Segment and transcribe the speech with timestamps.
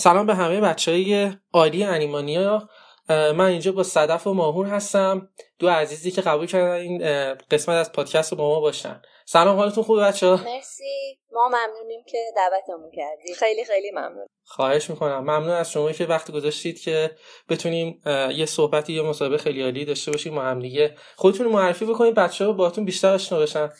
[0.00, 2.68] سلام به همه بچه های عالی انیمانیا.
[3.08, 5.28] من اینجا با صدف و ماهور هستم.
[5.58, 6.98] دو عزیزی که قبول کردن این
[7.34, 9.02] قسمت از پادکست با ما باشن.
[9.26, 11.18] سلام حالتون خوبه بچه ها مرسی.
[11.32, 14.26] ما ممنونیم که دعوتمون کردید خیلی خیلی ممنون.
[14.44, 15.18] خواهش می‌کنم.
[15.18, 17.16] ممنون از شما که وقت گذاشتید که
[17.48, 20.96] بتونیم یه صحبتی یه مسابقه خیلی عالی داشته باشیم ما هم دیگه.
[21.16, 23.72] خودتون معرفی بکنید بچه ها باهاتون بیشتر آشنا بشن.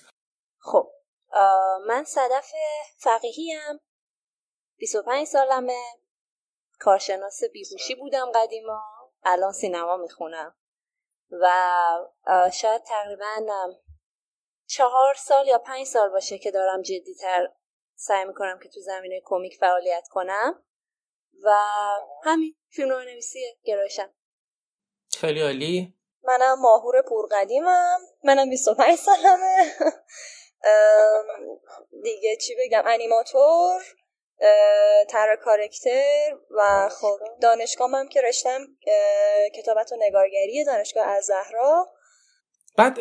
[0.58, 0.90] خب
[1.86, 2.50] من صدف
[2.98, 3.80] فقیهی ام
[4.78, 5.72] 25 سالمه.
[6.80, 8.82] کارشناس بیهوشی بودم قدیما.
[9.22, 10.56] الان سینما می‌خونم.
[11.30, 11.50] و
[12.52, 13.46] شاید تقریبا
[14.66, 17.48] چهار سال یا پنج سال باشه که دارم جدیتر
[17.94, 20.64] سعی می‌کنم که تو زمینه کمیک فعالیت کنم.
[21.44, 21.50] و
[22.24, 24.14] همین فیلم نویسی گرایشم.
[25.18, 25.94] خیلی عالی.
[26.22, 27.98] منم ماهور پورقدیمم.
[28.24, 29.72] منم 25 سالمه.
[32.04, 33.82] دیگه چی بگم انیماتور.
[35.08, 38.58] تر کارکتر و خب دانشگاه هم که رشتم
[39.54, 41.88] کتابت و نگارگری دانشگاه از زهرا.
[42.76, 42.98] بعد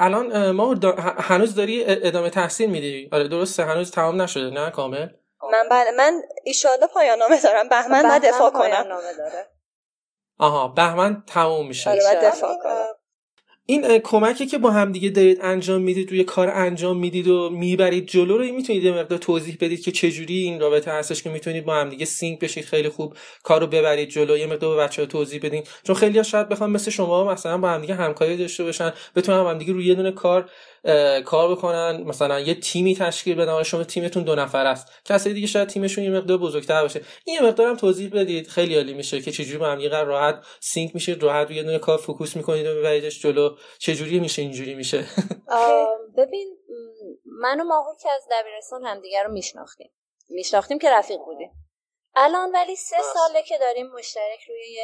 [0.00, 0.74] الان ما
[1.18, 5.08] هنوز داری ادامه تحصیل میدی؟ آره درسته هنوز تمام نشده نه کامل؟
[5.52, 8.88] من بله من ایشالله پایان نامه دارم بهمن بعد دفاع کنم.
[9.18, 9.46] داره.
[10.38, 11.90] آها بهمن تموم میشه.
[11.90, 12.94] آره دفاع کنم.
[13.66, 18.38] این کمکی که با همدیگه دارید انجام می‌دید روی کار انجام می‌دید و می‌برید جلو
[18.38, 22.04] رو می‌تونید یه مقدار توضیح بدید که چجوری این رابطه هستش که می‌تونید با همدیگه
[22.04, 25.62] sync بشید خیلی خوب کار رو ببرید جلو یه مقدار به بچه ها توضیح بدین.
[25.82, 29.72] چون خیلی ها شاید بخوام مثل شما مثلا با همدیگه همکاری داشته باشن بتونن همدیگه
[29.72, 30.50] روی یه دونه کار
[31.24, 32.02] کار بکنن.
[32.02, 33.62] مثلا یه تیمی تشکیل بدن.
[33.62, 34.88] شما تیمتون دو نفر است.
[35.04, 37.02] کسایی دیگه شاید تیمشون یه مقدار بزرگتر باشه.
[37.24, 38.48] این یه مقدار هم توضیح بدید.
[38.48, 41.98] خیلی عالی میشه که چجوری با هم یه راحت sync میشید راحت روی دونه کار
[41.98, 43.56] focus می‌کنید و میبریدش جلو.
[43.78, 45.04] چجوری میشه؟ اینجوری میشه.
[46.18, 46.56] ببین
[47.26, 49.90] من و ماهور که از دبیرستان همدیگه رو میشناختیم.
[50.28, 51.50] میشناختیم که رفیق بودیم.
[52.14, 54.78] الان ولی سه ساله که داریم مشترک روی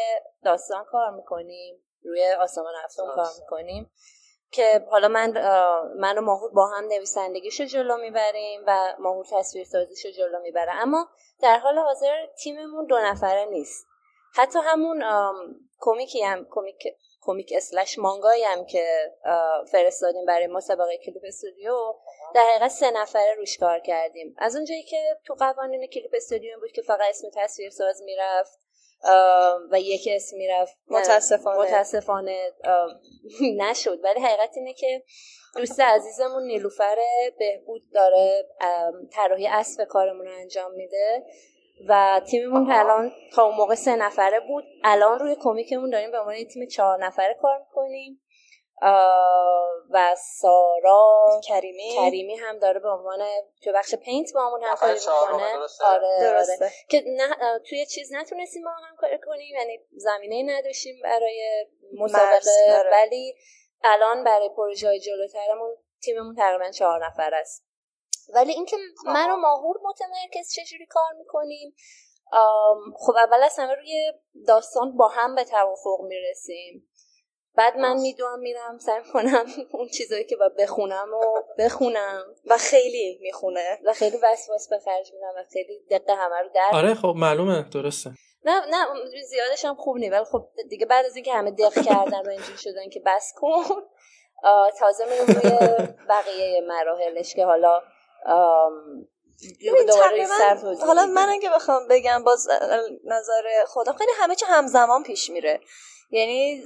[0.44, 3.91] داستان کار می‌کنیم روی آسمان هفتم کار می‌کنیم.
[4.53, 5.31] که حالا من
[5.97, 10.72] من و ماهور با هم نویسندگیشو جلو می‌بریم و ماهور تصویر سازیشو جلو می‌بره.
[10.72, 11.09] اما
[11.43, 13.87] در حال حاضر تیممون دو نفره نیست.
[14.34, 15.05] حتی همون
[15.81, 19.15] کمیکی هم کمیک کمیک اسلش مانگایی هم که
[19.72, 21.94] فرستادیم برای مسابقه کلیپ استودیو.
[22.34, 24.34] در حقیقت سه نفره روش کار کردیم.
[24.39, 28.59] از اونجایی که تو قوانین کلیپ استودیو بود که فقط اسم تصویر ساز می‌رفت.
[29.71, 30.78] و یک اسم می‌رفت.
[30.88, 31.61] متاسفانه.
[31.61, 32.53] متاسفانه
[33.62, 34.05] نشد.
[34.05, 35.03] ولی حقیقت اینه که
[35.56, 36.97] دوست عزیزمون نیلوفر
[37.39, 38.49] بهبود داره
[39.12, 41.25] طراحی اسب کارمون رو انجام میده
[41.89, 44.65] و تیممون الان تا اون موقع سه نفره بود.
[44.84, 48.21] الان روی کمیکمون داریم به عنوان تیم چهار نفره کار می‌کنیم.
[49.91, 51.94] و سارا کریمی.
[51.96, 53.18] کریمی هم داره به عنوان
[53.62, 55.58] تو بخش پینت با همون همکاری می‌کنه.
[55.84, 56.64] آره درسته.
[56.64, 56.72] آره.
[56.88, 61.66] که نه توی چیز نتونستیم با هم همکاری کنیم یعنی زمینه نداشتیم برای
[61.98, 62.78] مسابقه.
[62.78, 62.91] آره.
[62.92, 63.34] ولی
[63.82, 67.64] الان برای پروژه های جلوترمون تیممون تقریبا چهار نفر است.
[68.34, 71.74] ولی اینکه من و ماهور متمرکز چجوری کار می‌کنیم؟
[72.97, 74.12] خب اول از همه روی
[74.47, 76.90] داستان با هم به توافق می‌رسیم.
[77.55, 82.25] بعد من میدوام میرم سعی کنم اون چیزایی که باید بخونم و بخونم.
[82.47, 83.78] و خیلی می‌خونه.
[83.84, 87.65] و خیلی وسواس به خرج میدم و خیلی دقیقه همه رو در آره خب معلومه
[87.72, 88.10] درسته.
[88.44, 88.87] نه نه
[89.28, 90.12] زیادش هم خوب نیست.
[90.12, 93.65] ولی خب دیگه بعد از اینکه همه دق کردن و اینجوری شدن که بس کن
[94.78, 97.83] تازه میرم روی بقیه مراحلش که حالا
[100.87, 102.49] حالا من اگه بخوام بگم باز
[103.04, 105.60] نظر خودم خیلی همه چه همزمان پیش میره.
[106.10, 106.62] یعنی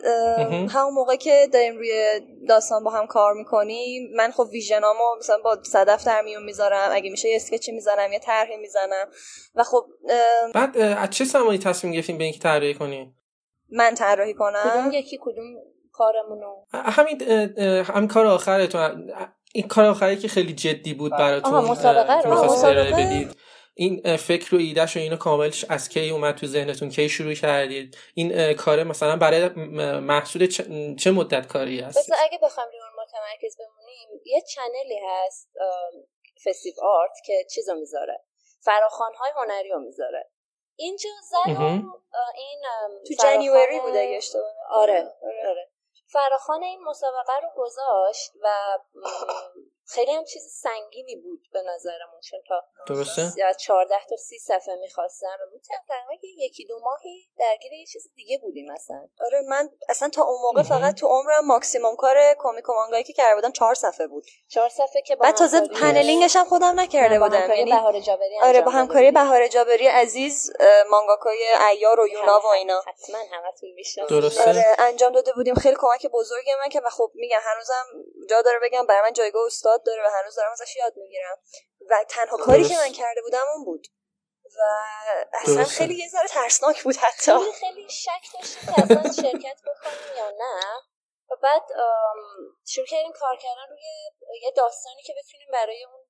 [0.68, 5.58] همون موقع که داریم روی داستان با هم کار می‌کنیم من خب ویژنامو مثلا با
[5.62, 9.06] صدف در میون می‌ذارم اگه میشه یه اسکچی می‌زنم یه طرحی می‌زنم
[9.54, 9.86] و خب
[10.54, 13.16] بعد از چه زمانی تصمیم گرفتیم به اینکه طراحی کنیم؟
[13.72, 15.44] من طراحی کنم؟ کدوم یکی کدوم
[15.92, 17.22] کارمونو؟ همین
[17.82, 19.10] همین کار آخرتون.
[19.52, 22.96] این کار آخری که خیلی جدی بود براتون مسابقه رو.
[22.96, 23.36] بدید.
[23.74, 27.98] این فکر و ایدهش و اینو کاملش از کی اومد تو ذهنتون؟ کی شروع کردید؟
[28.14, 29.48] این کار مثلا برای
[29.98, 30.46] محصول
[30.96, 35.48] چه مدت کاری هست؟ مثلا اگه بخوام روی اون متمرکز بمونیم یه چنلی هست
[36.44, 38.24] فستیو آرت که چیزو می‌ذاره.
[38.60, 40.30] فراخوان های هنری رو می‌ذاره.
[40.76, 41.84] اینجا زن
[42.36, 42.62] این
[43.06, 44.20] تو جنیوری بوده اگه
[44.70, 45.70] آره آره.
[46.06, 48.48] فراخان این مسابقه رو گذاشت و
[49.86, 53.22] خیلی هم چیز سنگینی بود به نظرمون چون تا درسته؟
[53.60, 58.72] 14 تا 30 صفحه می‌خواستن بود تقریبا یکی دو ماهی درگیر یه چیز دیگه بودیم
[58.72, 63.04] مثلا آره من اصلا تا اون موقع فقط تو عمرم ماکسیموم کار کمیک و مانگایی
[63.04, 64.24] که کرده بودم چهار صفحه بود.
[64.48, 67.50] چهار صفحه که بعد تازه پنلینگش هم خودم نکرده بودم.
[67.50, 70.52] یعنی بهار جابری آره با همکاری بهار جابری عزیز
[70.90, 72.80] مانگاکای ایار و یونا و اینا.
[72.86, 74.20] حتما همتون می‌شناسید.
[74.20, 75.54] درسته؟ آره انجام داده بودیم.
[75.54, 77.86] خیلی کمک بزرگی من که و خب میگم هنوزم
[78.30, 81.38] جا داره بگم برای من جایگاه استاد داره و هنوز دارم ازش یاد می‌گیرم.
[81.90, 83.86] و تنها کاری که من کرده بودم اون بود.
[84.44, 84.60] و
[85.32, 85.74] اصلا درسته.
[85.74, 87.32] خیلی یه ذره ترسناک بود حتی.
[87.32, 90.60] خیلی خیلی شک داشتیم که اصلا شرکت بکنیم یا نه.
[91.30, 91.62] و بعد
[92.66, 93.82] شروع کردیم کار کردن روی
[94.42, 96.04] یه داستانی که بتونیم برای اون.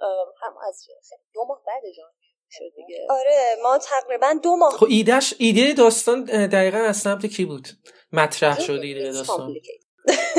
[0.00, 2.12] ام، هم از خیلی دو ماه بعد جان
[2.50, 3.06] شد دیگه.
[3.10, 4.76] آره ما تقریبا دو ماه.
[4.76, 7.68] خب ایدهش ایده داستان دقیقا از سمت کی بود؟
[8.12, 9.54] مطرح شد ایده داستان.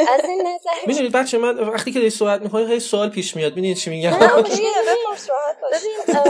[0.09, 3.51] از این نظر می‌دونید بچه من وقتی که داری صحبت می‌کنی خیلی سوال پیش میاد.
[3.51, 5.83] می‌دونید چی میگم؟ نه، بپرس راحت باش.
[6.07, 6.21] ایده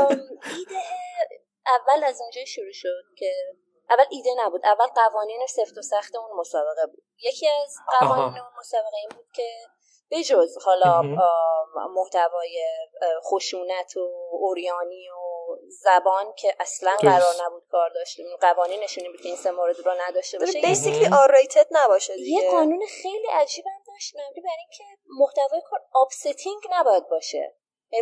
[1.68, 3.34] اول از اونجا شروع شد که
[3.90, 4.62] اول ایده نبود.
[4.66, 7.04] اول قوانین سفت و سخت اون مسابقه بود.
[7.22, 8.24] یکی از قوانین.
[8.24, 9.48] اون مسابقه این بود که
[10.12, 11.02] بجز حالا
[11.96, 12.64] محتوای
[13.24, 15.40] خشونت و عریانی و
[15.70, 16.98] زبان که اصلا.
[17.02, 21.68] قرار نبود کار داشتیم قوانینشون بود که این سه مورد رو نداشته باشه basically R-rated
[21.72, 22.52] نباشه یه دیگه.
[22.52, 24.84] قانون خیلی عجیب هم داشت مبنی بر اینکه
[25.20, 27.56] محتوای کار upsetting نباید باشه.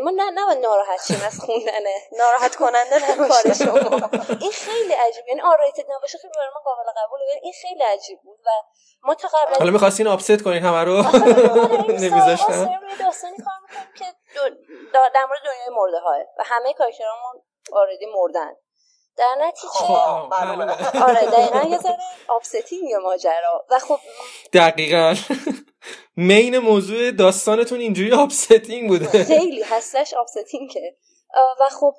[0.03, 1.85] ما نه نباید ناراحت شیم از خوندن
[2.17, 3.53] ناراحت کننده کار نباشه.
[3.53, 4.09] شما.
[4.41, 5.27] این خیلی عجیب.
[5.27, 7.23] یعنی R-rated نباشه خیلی برای ما قابل قبوله.
[7.31, 8.49] ولی این خیلی عجیب بود و
[9.03, 10.95] ما تا قبل از حالا می‌خواستین upset کنین همه رو؟
[12.03, 14.05] نمیذاشتن داستانی کار می‌کنیم که
[14.93, 17.41] در مورد دنیای مرده های و همه کارکترامون
[17.71, 18.55] already مردن.
[19.17, 20.63] در نتیجه خب، معلومه.
[21.03, 21.97] آره دقیقا یه ذره
[22.27, 23.65] upsetting ماجرا.
[23.69, 23.99] و خب
[24.53, 25.15] دقیقا.
[26.29, 29.23] main موضوع داستانتون اینجوری upsetting بوده.
[29.23, 30.97] خیلی هستش upsetting ه
[31.59, 31.95] و خب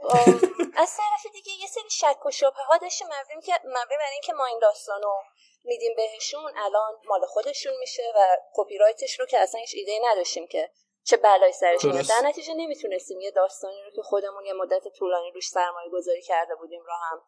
[0.76, 3.06] از طرف دیگه یه سری شک و شبهه ها داشتیم.
[3.06, 5.22] مبنی که مبنی بر اینکه ما این داستان رو
[5.64, 10.46] میدیم بهشون الان مال خودشون میشه و کپی رایتش رو که اصلا هیچ ایده نداشتیم
[10.46, 10.70] که
[11.08, 12.06] چه بلایی سرش میاد.
[12.08, 16.54] در نتیجه نمی‌تونستیم یه داستانی رو که خودمون یه مدت طولانی روش سرمایه گذاری کرده
[16.54, 17.20] بودیم رو هم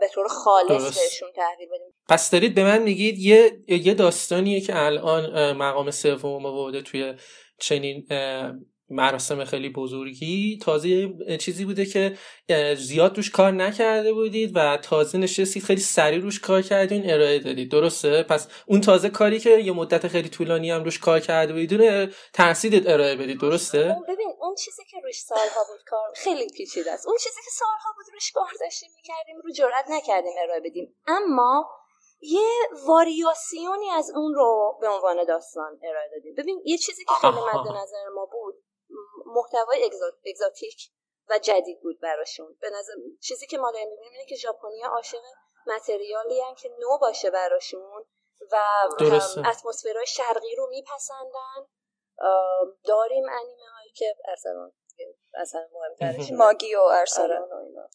[0.00, 0.98] به طور خالص.
[0.98, 6.46] بهشون تحویل بدیم پس دارید به من میگید یه یه داستانیه که الان مقام سوم
[6.46, 7.14] آورده توی
[7.58, 8.06] چنین
[8.90, 10.58] مراسم خیلی بزرگی.
[10.62, 11.08] تازه
[11.40, 12.16] چیزی بوده که
[12.76, 17.70] زیاد روش کار نکرده بودید و تازه نشستید خیلی سریع روش کار کردین ارائه دادید.
[17.70, 21.74] درسته؟ پس اون تازه کاری که یه مدت خیلی طولانی هم روش کار کرده بودید
[21.74, 23.40] اون ترسیدید ارائه بدید.
[23.40, 27.06] درسته؟ اون ببین اون چیزی که روش سالها بود کار خیلی پیچیده است.
[27.06, 30.94] اون چیزی که سالها بود روش کار داشتیم می‌کردیم رو جرئت نکردیم ارائه بدیم.
[31.06, 31.70] اما
[32.20, 32.48] یه
[32.86, 36.34] واریاسیونی از اون رو به عنوان داستان ارائه دادیم.
[36.34, 37.34] ببین یه چیزی که خیلی.
[37.34, 38.54] مد نظر ما بود
[39.36, 40.90] محتوای اگزا- اگزاتیک
[41.28, 42.56] و جدید بود براشون.
[42.60, 42.92] به نظر
[43.22, 45.18] چیزی که ما داریم می‌بینیم اینه که ژاپنیا عاشق
[45.66, 48.04] متریالی هن که نو باشه براشون
[48.52, 48.56] و.
[49.00, 51.66] هم اتمسفرهای شرقی رو میپسندن.
[52.84, 54.72] داریم انیمه هایی که ارسلان
[55.34, 56.36] اصلا مهمترش مهم.
[56.44, 57.88] ماگی و ارسلان و اینا.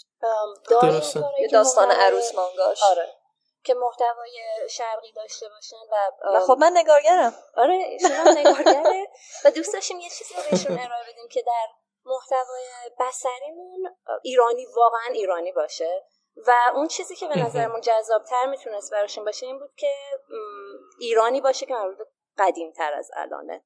[0.69, 2.83] داریم داستان عروس مانگاش.
[2.83, 3.20] آره.
[3.63, 4.39] که محتوای
[4.69, 7.33] شرقی داشته باشن و و خب من نگارگرم.
[7.55, 9.07] آره هم نگارگره.
[9.45, 11.67] و دوست داشتیم یه چیزی رو بهشون ارائه بدیم که در
[12.05, 12.65] محتوای
[12.99, 16.05] بصریمون ایرانی واقعا ایرانی باشه.
[16.47, 19.93] و اون چیزی که به نظرمون جذابتر می‌تونست براشون باشه این بود که
[20.99, 23.63] ایرانی باشه که مربوط قدیم تر از الانه.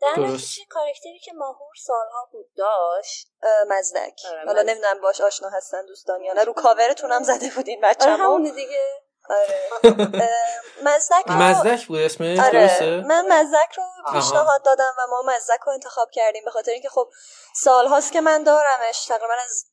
[0.00, 0.20] در.
[0.20, 3.32] نتیجه کارکتری که ماهور سالها بود داشت
[3.68, 4.20] مزدک.
[4.28, 4.70] آره، حالا مزدک.
[4.70, 6.44] نمی‌دونم باش آشنا هستن دوستان یا نه.
[6.44, 9.03] رو کاورتون هم زده بودین آره بچه‌ها همونه دیگه.
[9.30, 9.70] آره.
[10.86, 12.50] مزدک رو مزدک بود اسمش آره.
[12.50, 16.88] درسته؟ من مزدک رو پیشنهاد دادم و ما مزدک رو انتخاب کردیم به خاطر اینکه
[16.88, 17.10] خب
[17.54, 19.64] سال هاست که من دارمش تقریبا از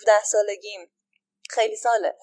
[0.00, 0.92] 17 سالگیم.
[1.50, 2.14] خیلی ساله.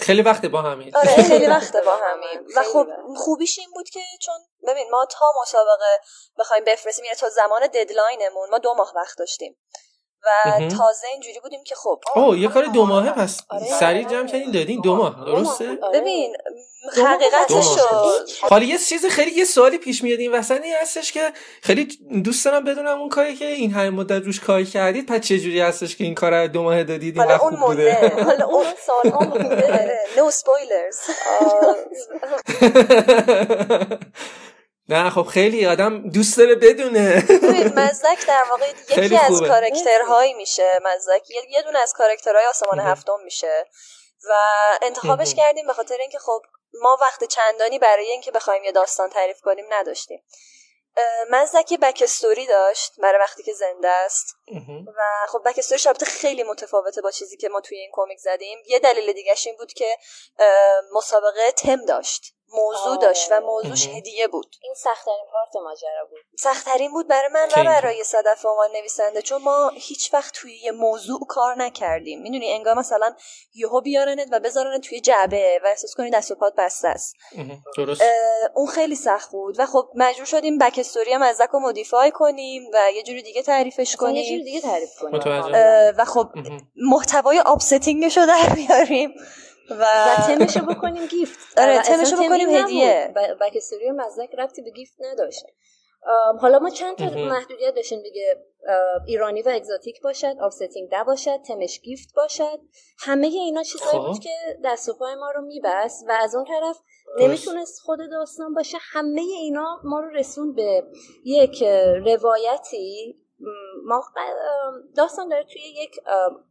[0.00, 0.96] خیلی وقت با همین.
[0.96, 2.86] آره خیلی وقت با همیم و خب.
[3.16, 4.34] خوبیش این بود که چون
[4.66, 6.00] ببین ما تا مسابقه
[6.38, 9.56] بخوایم بفرستیم یعنی تا زمان ددلاینمون ما دو ماه وقت داشتیم.
[10.24, 10.68] و مهم.
[10.68, 13.40] تازه اینجوری بودیم که خب اوه یه کار دو ماهه پس.
[13.48, 13.64] آره.
[13.64, 16.00] سریع جمع کردین دادین دو ماه درسته؟ آره.
[16.00, 16.36] ببین
[16.96, 17.66] دو ماه حقیقتش
[18.50, 21.32] حالا یه چیز خیلی یه سوالی پیش میاد این وسط این هستش که
[21.62, 21.84] خیلی
[22.24, 25.60] دوست دارم بدونم اون کاری که این همه مدت روش کار کردید پس چه جوری
[25.60, 28.66] هستش که این کار رو دو ماه دادید؟ این حالا خوب اون بوده؟ حالا اون
[28.86, 30.98] سال ها بوده نو سپویلرز
[34.88, 37.24] نه خب خیلی آدم دوست داره بدونه.
[37.76, 39.42] مزدک در واقع یکی از.
[39.42, 40.80] کارکترهایی میشه.
[40.84, 42.80] مزدک یه- یه دونه از کارکترهای آسمان.
[42.80, 43.66] هفتم میشه.
[44.28, 44.32] و
[44.82, 45.34] انتخابش.
[45.34, 46.42] کردیم به خاطر اینکه خب
[46.82, 50.24] ما وقت چندانی برای اینکه بخوایم یه داستان تعریف کنیم نداشتیم.
[51.30, 54.36] مزدک backstory داشت برای وقتی که زنده است.
[54.96, 58.58] و خب backstory البته خیلی متفاوته با چیزی که ما توی این کمیک زدیم.
[58.66, 59.96] یه دلیل دیگه این بود که
[60.92, 62.34] مسابقه تم داشت.
[62.52, 64.56] موضوع داشت و موضوعش هدیه بود.
[64.62, 66.18] این سختترین part ماجرا بود.
[66.38, 70.72] سختترین بود برای من و برای صدف عنوان نویسنده چون ما هیچ وقت توی یه
[70.72, 72.22] موضوع کار نکردیم.
[72.22, 73.14] می‌دونی انگار مثلا
[73.54, 77.14] یهو بیارنت و بذارنت توی جعبه و احساس کنی دست و پات بسته است.
[77.76, 78.02] درست.
[78.54, 82.92] اون خیلی سخت بود و خب مجبور شدیم backstory هم از رو modify کنیم و
[82.94, 85.20] یه جوری دیگه تعریفش کنیم یه جوری دیگه تعریف کنیم.
[85.98, 86.28] و خب
[86.76, 89.14] محتوای upsetting ش رو در بیاریم.
[89.70, 91.38] و, و تمشو بکنیم gift.
[91.60, 93.14] آره تمشو بکنیم هدیه.
[93.40, 95.44] backstory مزدک ربطی به gift نداشت.
[96.40, 98.44] حالا ما چند تا محدودیت داشتیم دیگه.
[99.06, 102.60] ایرانی و exotic باشد upsetting باشد تمش gift باشد.
[102.98, 104.22] همه اینا چیزایی بود خب.
[104.22, 106.78] که دست و پای ما رو میبست و از اون طرف
[107.18, 108.78] نمی‌تونست خود داستان باشه.
[108.80, 110.84] همه اینا ما رو رسون به
[111.24, 111.62] یک
[112.06, 113.18] روایتی.
[113.84, 114.02] ما
[114.96, 116.00] داستان داره توی یک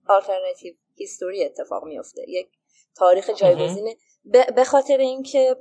[0.08, 2.48] alternative history اتفاق میفته یک
[3.00, 3.96] تاریخ جایگزینه.
[4.56, 5.56] به خاطر اینکه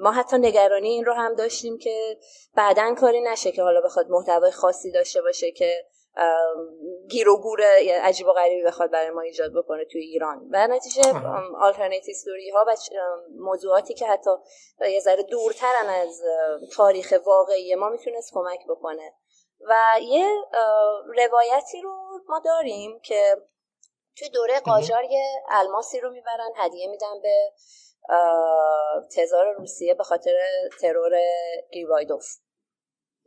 [0.00, 2.18] ما حتی نگرانی این رو هم داشتیم که
[2.54, 5.84] بعدا کاری نشه که حالا بخواد محتوای خاصی داشته باشه که
[7.10, 7.62] گیر و گور
[8.02, 10.48] عجیب و غریبی بخواد برای ما ایجاد بکنه توی ایران.
[10.52, 11.02] و نتیجه
[11.60, 12.74] آلترنیت ستوری ها و
[13.38, 14.30] موضوعاتی که حتی
[14.80, 16.22] یه ذره دورترن از
[16.76, 19.12] تاریخ واقعی ما می‌تونست کمک بکنه.
[19.68, 20.26] و یه
[21.16, 21.92] روایتی رو
[22.28, 23.36] ما داریم که
[24.18, 27.52] توی دوره قاجار یه الماسی رو می‌برن هدیه میدن به
[29.16, 30.32] تزار روسیه به خاطر
[30.80, 31.18] ترور
[31.72, 32.24] گیوایدوف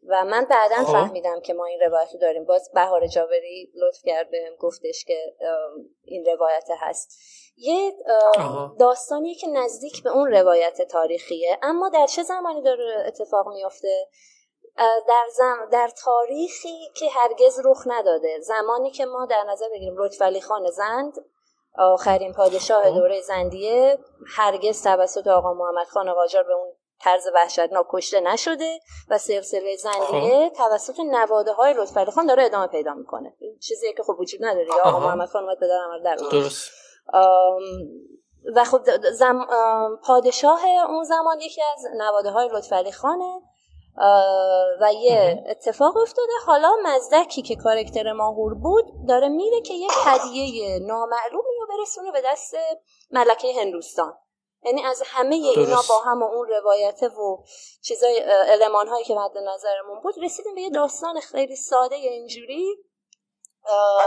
[0.08, 0.86] و من بعدا.
[0.86, 2.46] فهمیدم که ما این روایت رو داریم.
[2.46, 5.36] باز بهار جاوری لطف کرد بهم گفتش که
[6.04, 7.12] این روایت هست.
[7.58, 7.94] یه
[8.80, 14.08] داستانی که نزدیک به اون روایت تاریخیه اما در چه زمانی داره اتفاق میافته؟
[14.78, 18.40] در, زم در تاریخی که هرگز رخ نداده.
[18.40, 21.14] زمانی که ما در نظر بگیریم رتفلی خان زند
[21.78, 22.96] آخرین پادشاه خب.
[22.96, 24.00] دوره زندیه
[24.36, 28.80] هرگز توسط آقا محمد خان قاجار به اون طرز وحشتناک کشته نشده
[29.10, 30.56] و سلسله زندیه خب.
[30.56, 33.34] توسط نواده های لطفعلی خان داره ادامه پیدا می‌کنه.
[33.62, 34.68] چیزی که خب وجود نداره.
[34.84, 35.58] آقا محمد خان اومد
[36.04, 36.72] در درست.
[38.56, 39.48] و خب زم...
[40.04, 43.42] پادشاه اون زمان یکی از نواده های لطفعلی خانه.
[44.82, 46.32] و یه اتفاق افتاده.
[46.46, 52.22] حالا مزدکی که کارکتر ماهور بود داره میره که یک هدیه نامعلومی رو برسونه به
[52.26, 52.56] دست
[53.12, 54.14] ملکه هندوستان.
[54.64, 57.44] یعنی از همه اینا با هم و اون روایته و
[57.82, 62.78] چیزای علمان هایی که مد نظرمون بود رسیدیم به یه داستان خیلی ساده اینجوری.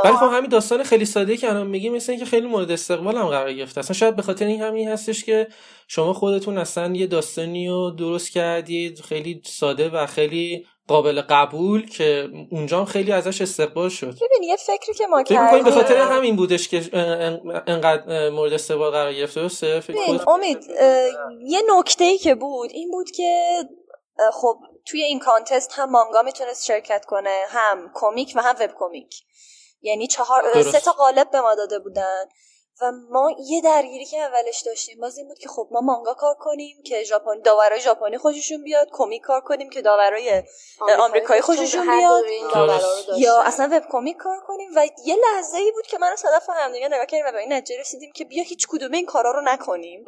[0.05, 3.27] ولی خب همین داستان خیلی ساده که الان میگی مثل اینکه خیلی مورد استقبال هم
[3.27, 3.81] قرار گرفته.
[3.81, 5.49] اصلا شاید به خاطر این همین هستش که
[5.89, 12.29] شما خودتون اصلا یه داستانی رو درست کردید خیلی ساده و خیلی قابل قبول که
[12.51, 14.15] اونجا هم خیلی ازش استقبال شد.
[14.15, 16.83] ببین یه فکری که ما کردیم به خاطر همین بودش که
[17.67, 19.41] انقدر مورد استقبال قرار گرفته.
[19.41, 20.59] درسته؟ امید
[21.47, 23.59] یه نکته ای که بود این بود که
[24.33, 24.59] خب
[24.89, 29.15] توی این کانتست هم مانگا می‌تونست شرکت کنه هم کمیک و هم وب کمیک.
[29.83, 32.25] یعنی چهار سه تا قالب به ما داده بودن
[32.83, 36.35] و ما یه درگیری که اولش داشتیم باز این بود که خب ما مانگا کار
[36.35, 40.43] کنیم که ژاپن داورای ژاپنی خوششون بیاد کمیک کار کنیم که داورای
[40.99, 42.25] آمریکایی خوششون بیاد.
[43.17, 46.73] یا اصلا وب کمیک کار کنیم و یه لحظه ای بود که من صدف هم
[46.73, 49.41] دیگه نگاه کردیم و به این نتیجه رسیدیم که بیا هیچ کدوم این کارا رو
[49.41, 50.05] نکنیم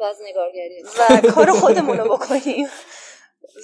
[0.99, 2.69] و کار خودمون رو بکنیم.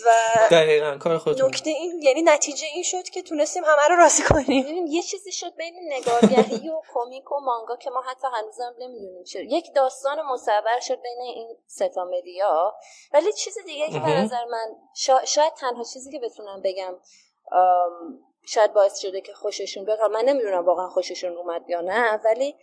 [0.05, 0.09] و
[0.51, 1.47] دقیقا کار خودتون.
[1.47, 4.85] نکته این یعنی نتیجه این شد که تونستیم همه رو راضی کنیم.
[4.87, 9.43] یه چیزی شد بین نگارگری و کمیک و مانگا که ما حتی هنوزم نمی‌دونیم چرا.
[9.43, 12.75] یک داستان مصور شد بین این ستا مدیا.
[13.13, 14.75] ولی چیز دیگه که به نظر من
[15.25, 16.95] شاید تنها چیزی که بتونم بگم
[18.47, 22.55] شاید باعث شده که خوششون بیاد من نمی‌دونم واقعا خوششون اومد یا نه ولی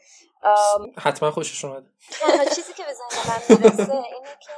[0.99, 1.85] حتما خوششون اومد
[2.21, 4.51] تنها چیزی که به ذهن من می‌رسه اینه که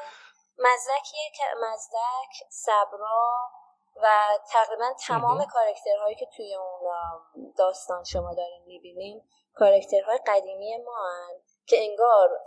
[0.58, 3.50] مزدکیه که مزدک صبرا
[4.02, 4.08] و
[4.52, 11.78] تقریبا تمام کارکترهایی که توی اون داستان شما دارین می‌بینیم کارکترهای قدیمی ما هن که
[11.78, 12.44] انگار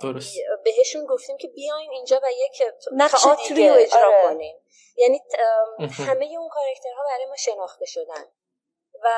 [0.63, 2.63] بهشون گفتیم که بیاین اینجا و یک
[3.11, 4.21] تئاتری رو اجرا آره.
[4.23, 4.61] کنیم
[4.95, 5.21] یعنی
[6.07, 8.25] همه اون کارکترها برای ما شناخته شدن
[9.03, 9.09] و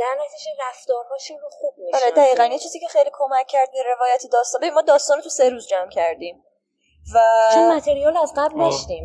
[0.00, 2.44] در نتیجه رفتارهاشون رو خوب میشه آره دقیقا.
[2.44, 4.70] یه چیزی که خیلی کمک کرد به روایت داستان.
[4.70, 6.44] ما داستان رو تو سه روز جمع کردیم.
[7.14, 7.18] و
[7.54, 9.04] چون متریال از قبل داشتیم.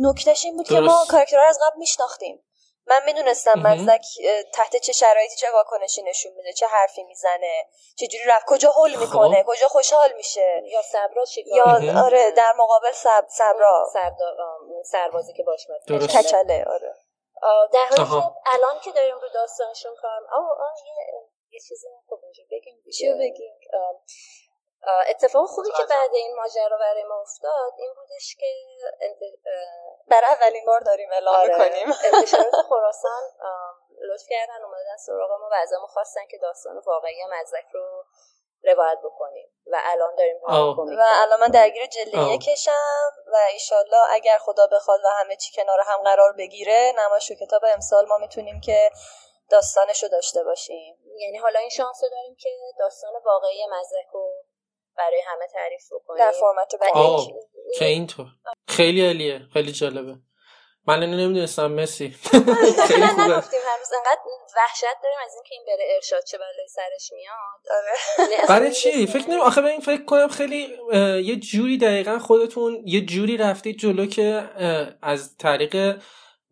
[0.00, 2.44] نکتهش این بود که ما کاراکترها از قبل میشناختیم.
[2.86, 4.06] من می‌دونستم مزدک
[4.52, 7.66] تحت چه شرایطی چه واکنشی نشون میده چه حرفی می‌زنه
[7.96, 9.00] چه جوری رفت کجا هول خب.
[9.00, 10.62] می‌کنه کجا خوشحال میشه.
[10.64, 11.24] یا صبرا
[11.56, 11.64] یا
[12.04, 13.26] آره در مقابل سب...
[13.28, 13.92] صبرا.
[14.84, 16.94] سربازی که باش کچله آره.
[17.72, 20.94] در حالی که الان که داریم رو داستانشون کار آه آه یه
[21.50, 23.54] یه چیزی خوب اینجا بگیم چیو بگیم؟
[25.08, 28.46] اتفاق خوبی که بعد این ماجرا برای ما افتاد این بودش که
[30.08, 31.58] برای اولین بار داریم اعلام آره.
[31.58, 33.22] کنیم انتشارات خراسان
[34.00, 38.04] لطف کردن اومدن سراغ ما و ازمون خواستن که داستان واقعی مزدک رو
[38.64, 44.66] روایت بکنیم و الان داریم و الان من درگیر جلد یکشم و ایشالله اگر خدا
[44.66, 48.90] بخواد و همه چی کنار هم قرار بگیره نمایش کتاب امسال ما می‌تونیم که
[49.50, 50.98] داستانش رو داشته باشیم.
[51.16, 54.29] یعنی حالا این شانس رو داریم که داستان واقعی مزدک رو
[54.96, 56.18] برای همه تعریف بکنیم.
[56.18, 56.74] در فرمت
[57.78, 58.26] که اینطور.
[58.68, 60.16] خیلی عالیه خیلی جالبه.
[60.86, 62.10] من اینو نمی‌دونستم مرسی
[62.88, 63.24] خیلی خوبه.
[63.24, 64.20] نگفتیم هنوز انقدر
[64.56, 67.78] وحشت داریم از اینکه این بره ارشاد چه بلایی سرش میاد.
[67.78, 68.30] آره.
[68.30, 70.78] یعنی برای چی؟ فکر نمی آخه به این فکر کنم خیلی
[71.24, 74.44] یه جوری دقیقا خودتون یه جوری رفتید جلو که
[75.02, 76.00] از طریق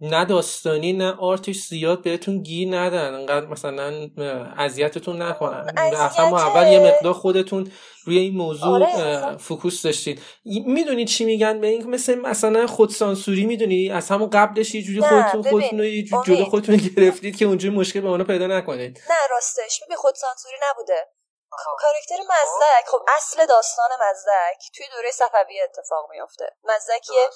[0.00, 3.14] نه داستانی نه art ش زیاد بهتون گیر ندن.
[3.14, 4.09] انقدر مثلا
[4.57, 5.73] اذیتتون نکنن.
[5.76, 7.71] اصلا ما اول یه مقدار خودتون
[8.05, 13.90] روی این موضوع آره focus داشتید می‌دونید چی میگن؟ به این مثل مثلا خودسانسوری می‌دونی؟
[13.90, 18.00] از همون قبلش یه جوری خودتون خودتون یه جوری جلو خودتون گرفتید که اونجوری مشکل
[18.00, 19.00] به اونا پیدا نکنید.
[19.11, 19.81] نه راستش.
[19.85, 21.18] ببین خودسانسوری نبوده.
[21.50, 26.57] خب کاراکتر مزدک خب اصل داستان مزدک توی دوره صفوی اتفاق میافته.
[26.62, 27.31] مزدک یه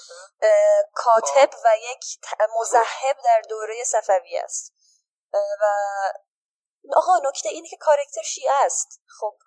[0.93, 2.19] کاتب و یک
[2.59, 4.73] مزهب در دوره صفوی است.
[5.33, 5.65] و
[6.95, 9.01] آقا نکته اینه که کاراکتر شیعه است.
[9.19, 9.42] خب خب.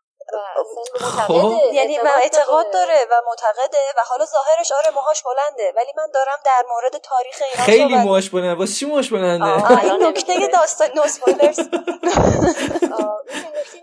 [1.72, 6.38] یعنی من اعتقاد داره و معتقده و حالا ظاهرش آره موهاش بلنده ولی من دارم
[6.44, 8.58] در مورد تاریخ ایران خیلی موهاش بلنده.
[8.58, 11.02] واسه چی موهاش بلنده؟ این نکته داستان نو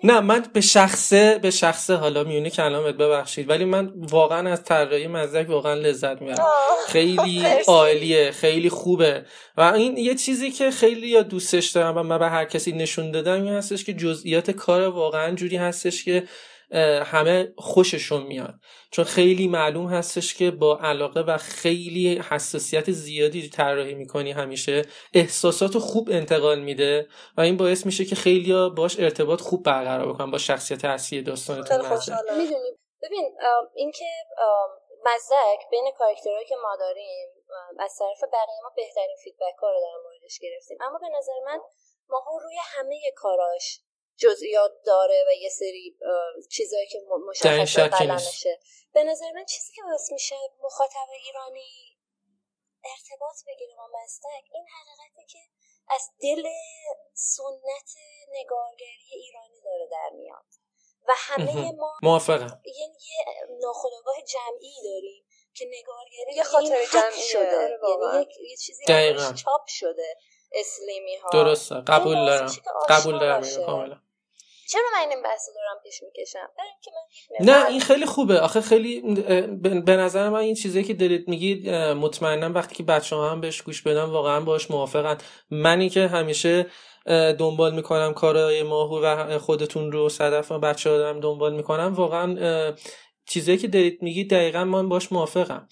[0.04, 5.08] نه من به شخصه به شخصه حالا میونه کلامت ببخشید ولی من واقعا از طراحی
[5.08, 6.46] مزدک واقعا لذت می‌برم.
[6.88, 9.26] خیلی عالیه خیلی خوبه.
[9.58, 13.12] و این یه چیزی که خیلی یا دوستش دارم و من به هر کسی نشون
[13.12, 16.24] دادم این هستش که جزئیات کار واقعا جوری هستش که
[17.06, 18.54] همه خوششون میاد.
[18.92, 24.82] چون خیلی معلوم هستش که با علاقه و خیلی حساسیت زیادی طراحی می‌کنی همیشه
[25.14, 27.08] احساسات خوب انتقال میده
[27.38, 31.78] و این باعث میشه که خیلی باش ارتباط خوب برقرار بکنن با شخصیت اصلی داستانتون
[32.38, 33.36] می‌دونیم ببین
[33.76, 34.06] اینکه
[35.06, 37.28] مزدک بین کاراکترهایی که ما داریم
[37.80, 40.78] از طرف بقیه ما بهترین فیدبک ها رو در موردش گرفتیم.
[40.82, 41.60] اما به نظر من
[42.10, 43.80] ماها روی همه کاراش
[44.18, 45.98] جزئیات داره و یه سری
[46.52, 47.00] چیزایی که
[47.30, 48.60] مشخص قلمشه
[48.94, 51.98] به نظر من چیزی که باعث میشه مخاطب ایرانی
[52.86, 55.40] ارتباط بگیره با مستک این حقیقته که
[55.90, 56.44] از دل
[57.14, 57.92] سنت
[58.30, 60.46] نگارگری ایرانی داره در میاد.
[61.08, 62.62] و همه ما موافقم.
[62.66, 67.78] یعنی یه ناخودآگاه جمعی داریم که نگارگری یه خاطر جمعی شده.
[67.84, 68.86] آره یعنی یه چیزی
[69.44, 70.18] چاپ شده
[70.52, 71.76] اسلیمی ها درسته.
[71.76, 72.52] قبول دارم.
[72.90, 74.02] قبول دارم کاملا.
[74.74, 76.50] چرا من این بحث دارم پیش می‌کشم؟
[77.40, 78.40] نه این خیلی خوبه.
[78.40, 79.02] آخه خیلی
[79.86, 83.82] به نظر من این چیزی که دارید میگید مطمئنا وقتی که بچه هم بهش گوش
[83.82, 85.18] بدن واقعا باش موافقن.
[85.52, 86.66] منی که همیشه
[87.40, 92.74] دنبال می‌کنم کارهای ماهور و خودتون رو صدف و بچه ها دارم دنبال می‌کنم واقعا
[93.30, 95.68] چیزی که دارید میگید دقیقا من باش موافقم.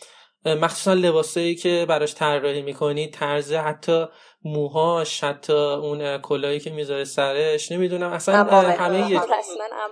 [0.46, 4.06] مخصوصا لباسایی که براش طراحی می‌کنی طرز حتی
[4.44, 9.22] موهاش حتی اون کلاهی که می‌ذاره سرش نمی‌دونم اصلا همه یه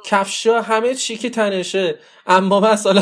[0.05, 1.99] کفشا همه چی که تنشه.
[2.27, 3.01] اما مثلا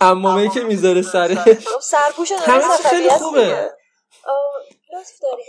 [0.00, 1.38] امامه که می‌ذاره سرش.
[1.38, 3.70] خب، سرپوش همه چی خیلی خوبه.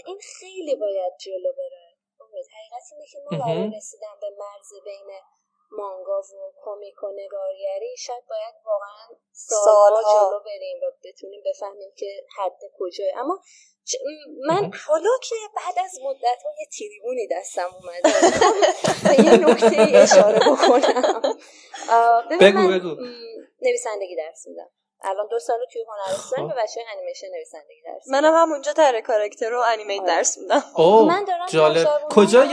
[0.06, 1.92] این خیلی باید جلو بره.
[2.32, 5.10] حقیقت اینه که ما برای رسیدن به مرز بین
[5.72, 12.26] مانگا و کمیک و نگارگری شاید باید واقعا سالها جلو بریم و بتونیم بفهمیم که
[12.38, 13.40] حد کجاه اما
[14.48, 18.10] من حالا که بعد از مدت ها یه تریبونی دستم اومده
[19.04, 21.38] به یه نکته اشاره بکنم.
[22.42, 22.96] بگو بگو.
[23.62, 24.70] نویسندگی درس میدم.
[25.04, 29.64] الان دو سال توی هنرستان به بچه انیمیشن نویسندگی درس منم همونجا تر کاراکتر رو
[29.68, 30.16] انیمیت آره.
[30.16, 30.64] درس میدم.
[31.08, 31.88] من دارم جالب.
[32.10, 32.44] کجا؟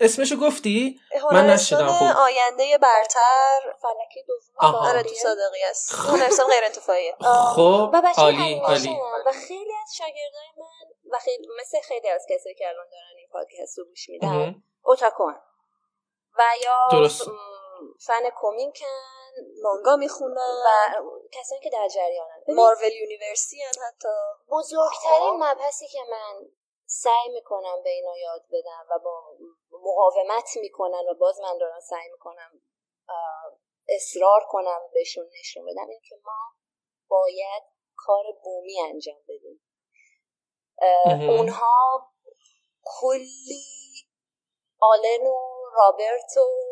[0.00, 1.00] اسمشو گفتی؟
[1.32, 7.16] من نشیدم خوب آینده برتر فلکی دوم آره تو صادقی است هنرستان غیر انتفاعیه.
[7.56, 8.96] خب عالی عالی.
[9.26, 13.28] و خیلی از شاگردای من و خیلی مثل خیلی از کسایی که الان دارن این
[13.32, 15.34] پادکست رو گوش میدن اوتاکوان
[16.38, 17.22] و یا درست.
[18.06, 18.86] فن کومیکن
[19.62, 20.36] مانگا می‌خونن.
[20.36, 21.00] و
[21.32, 22.42] کسانی که در جریانن.
[22.48, 24.08] مارول یونیورسی هن حتی.
[24.50, 26.48] بزرگترین مبحثی که من
[26.86, 29.36] سعی می‌کنم به اینا یاد بدم و با
[29.72, 32.62] مقاومت می‌کنن و باز من دارم سعی می‌کنم
[33.88, 36.52] اصرار کنم بهشون نشون بدم این که ما
[37.08, 37.62] باید
[37.96, 39.60] کار بومی انجام بدیم.
[41.30, 42.10] اونها
[42.84, 43.64] کلی
[44.80, 45.36] آلن و
[45.74, 46.71] رابرت و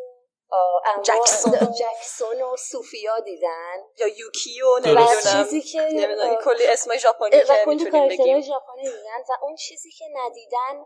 [1.02, 1.52] جکسون.
[1.52, 3.76] جکسون و سوفیا دیدن.
[3.98, 6.08] یا یوکیو و چیزی که
[6.44, 8.40] کلی اسمای ژاپنی که می‌تونیم بگیم.
[8.40, 10.84] ژاپنی دیدن و اون چیزی که ندیدن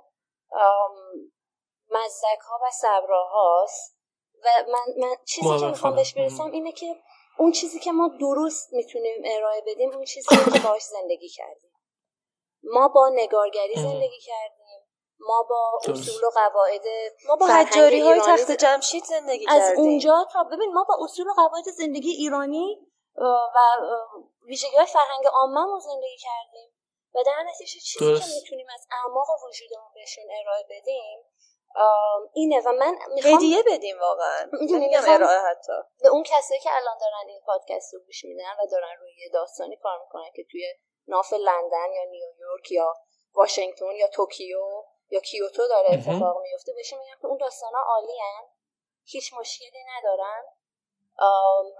[1.90, 3.94] مزدک ها و صبراهاست.
[4.44, 6.96] و من, من چیزی که می‌خوام بهش برسم اینه که
[7.38, 11.70] اون چیزی که ما درست می‌تونیم ارائه بدیم اون چیزی که باش زندگی کردیم.
[12.62, 14.63] ما با نگارگری زندگی کردیم.
[15.18, 16.83] ما با اصول و قواعد
[17.29, 19.72] ما با حجاری های تخت جمشید زندگی از کردیم.
[19.72, 22.79] از اونجا تا ببین ما با اصول و قواعد زندگی ایرانی
[23.16, 23.38] و
[24.46, 26.70] ویژگی های فرهنگ عامه زندگی کردیم.
[27.14, 31.24] و در نتیجه چیزی که می‌تونیم از اعماق وجودمون بهشون ارائه بدیم
[32.33, 34.48] اینه و من می‌خوام هدیه بدیم واقعا.
[34.53, 35.72] می‌دونی ارائه حتی.
[36.03, 39.77] به اون کسایی که الان دارن این پادکست رو گوش میدن و دارن روی داستانی
[39.77, 40.66] کار می‌کنن که توی
[41.07, 42.94] ناف لندن یا نیویورک یا
[43.35, 44.59] واشنگتن یا توکیو
[45.14, 48.18] یا کیوتو داره اتفاق میفته بهشون میگم که اون داستانا عالی
[49.05, 50.42] هیچ مشکلی ندارن.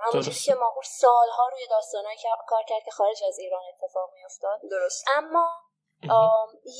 [0.01, 2.18] همونجوری که ماهور سالها روی داستانهایی
[2.49, 4.61] کار کرد که خارج از ایران اتفاق میافتاد.
[4.70, 5.05] درست.
[5.16, 5.49] اما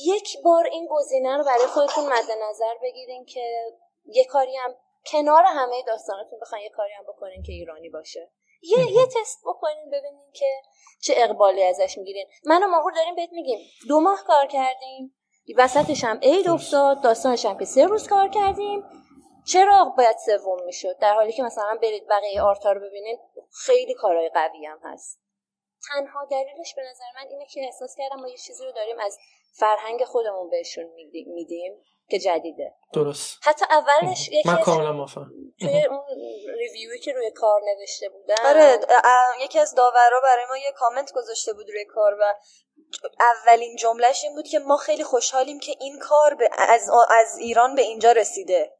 [0.05, 3.73] یک بار این گزینه رو برای خودتون مد نظر بگیرین که
[4.05, 8.31] یه کاری هم کنار همه داستاناتون بخواین یه کاری هم بکنین که ایرانی باشه.
[8.61, 10.61] یه یه تست بکنین ببینین که
[11.01, 12.27] چه اقبالی ازش می‌گیرین.
[12.45, 15.15] من و ماهور داریم بهت میگیم دو ماه کار کردیم.
[15.57, 18.83] وسطش هم عید افتاد داستانش هم که سه روز کار کردیم.
[19.47, 20.97] چرا باید سوم می‌شد.
[20.97, 23.19] در حالی که مثلا برید بقیه آرتا رو ببینین
[23.65, 25.21] خیلی کارهای قوی هم هست.
[25.87, 29.17] تنها دلیلش به نظر من اینه که احساس کردم ما یه چیزی رو داریم از
[29.53, 30.85] فرهنگ خودمون بهشون
[31.27, 32.73] میدیم که جدیده.
[32.93, 33.39] درست.
[33.41, 35.31] حتی اولش یکی من کاملا موافقم.
[35.59, 36.01] توی اون
[36.57, 38.35] ریویوی که روی کار نوشته بودن.
[38.45, 38.79] آره
[39.41, 42.33] یکی از داورا برای ما یه کامنت گذاشته بود روی کار و
[43.19, 47.75] اولین جملهش این بود که ما خیلی خوشحالیم که این کار به از, از ایران
[47.75, 48.71] به اینجا رسیده.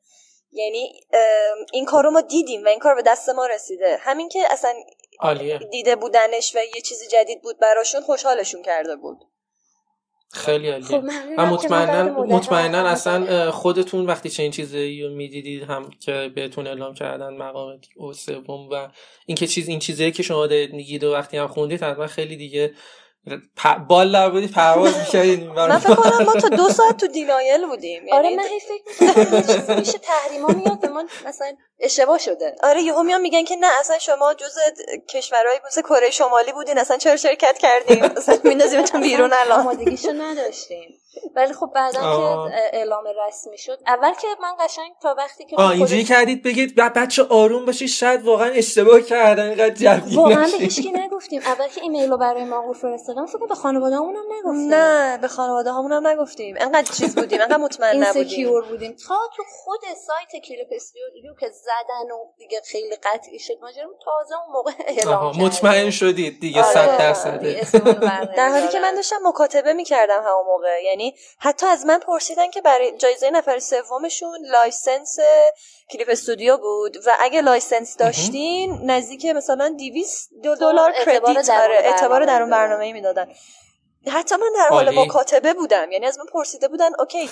[0.51, 0.99] یعنی
[1.73, 3.97] این کار رو ما دیدیم و این کار به دست ما رسیده.
[4.01, 4.73] همین که اصلا
[5.19, 5.57] عالیه.
[5.57, 9.17] دیده بودنش و یه چیز جدید بود براشون خوشحالشون کرده بود.
[10.31, 10.87] خیلی عالیه.
[10.87, 11.03] خب
[11.37, 17.33] و مطمئنا مطمئنا اصلا خودتون وقتی چنین چیزی رو می‌دیدید هم که بهتون اعلام کردن
[17.33, 18.87] مقام او سوم و
[19.25, 22.35] این که چیز این چیزی که شما دارید میگید و وقتی هم خوندید حتما خیلی
[22.35, 22.73] دیگه
[23.87, 28.03] بال نبودی پرواز می‌کردیم من فکر کنم ما تا دو ساعت تو دینایل بودیم.
[28.11, 28.83] آره یعنی من هی فکر
[29.59, 32.55] می‌کنم میشه تحریما میاد به من مثلا اشتباه شده.
[32.63, 34.57] آره یهو میان میگن که نه اصلا شما جز
[35.09, 39.59] کشورهای مثل کره شمالی بودین اصلا چرا شرکت کردیم اصلا میندازیمتون بیرون الان.
[39.59, 40.99] آمادگیشو نداشتیم.
[41.35, 45.71] ولی خب بعدا که اعلام رسمی شد اول که من قشنگ تا وقتی که آه
[45.71, 50.91] اینجوری کردید بگید بچه آروم باشید شاید واقعا اشتباه کردن اینقدر جدی واقعا به هیچکی
[50.91, 51.41] نگفتیم.
[51.45, 54.73] اول که ایمیل رو برای ما فرستادم فکر به خانواده همون هم نگفتیم.
[54.73, 56.55] نه به خانواده همون هم نگفتیم.
[56.59, 58.61] انقدر چیز بودیم انقدر مطمئن نبودیم.
[58.69, 58.95] بودیم.
[59.07, 63.53] تا تو خود سایت Clip Studio که زدن و دیگه خیلی قطعی شد.
[63.61, 66.97] ماجرا تازه اون موقع اعلام مطمئن شدید دیگه 100 آره.
[66.97, 67.41] درصد
[68.37, 70.83] در حالی که من داشتم مکاتبه می‌کردم همون موقع.
[70.83, 75.17] یعنی حتی از من پرسیدن که برای جایزه نفر سومشون license
[75.91, 81.49] Clip Studio بود و اگه license داشتین نزدیک مثلا 200 دلار credit.
[81.49, 83.27] آره اعتبار در اون برنامه می‌دادن.
[84.11, 85.91] حتی من در حال مکاتبه بودم.
[85.91, 87.29] یعنی از من پرسیده بودن okay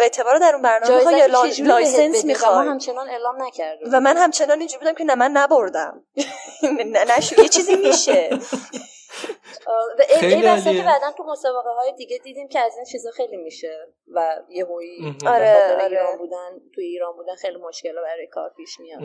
[0.00, 4.94] اعتبار در اون برنامه یا license می‌خوام همچنان اعلام نکردم و من همچنان اینجوری بودم
[4.94, 6.04] که نه من نبردم.
[6.92, 8.30] نه یه چیزی میشه.
[10.20, 13.88] خیلی ای که بعدا تو مسابقه های دیگه دیدیم که از این چیزا خیلی میشه
[14.12, 15.84] و یه هوی آره, آره.
[15.84, 19.02] ایران بودن تو ایران بودن خیلی مشکل برای کار پیش میاد.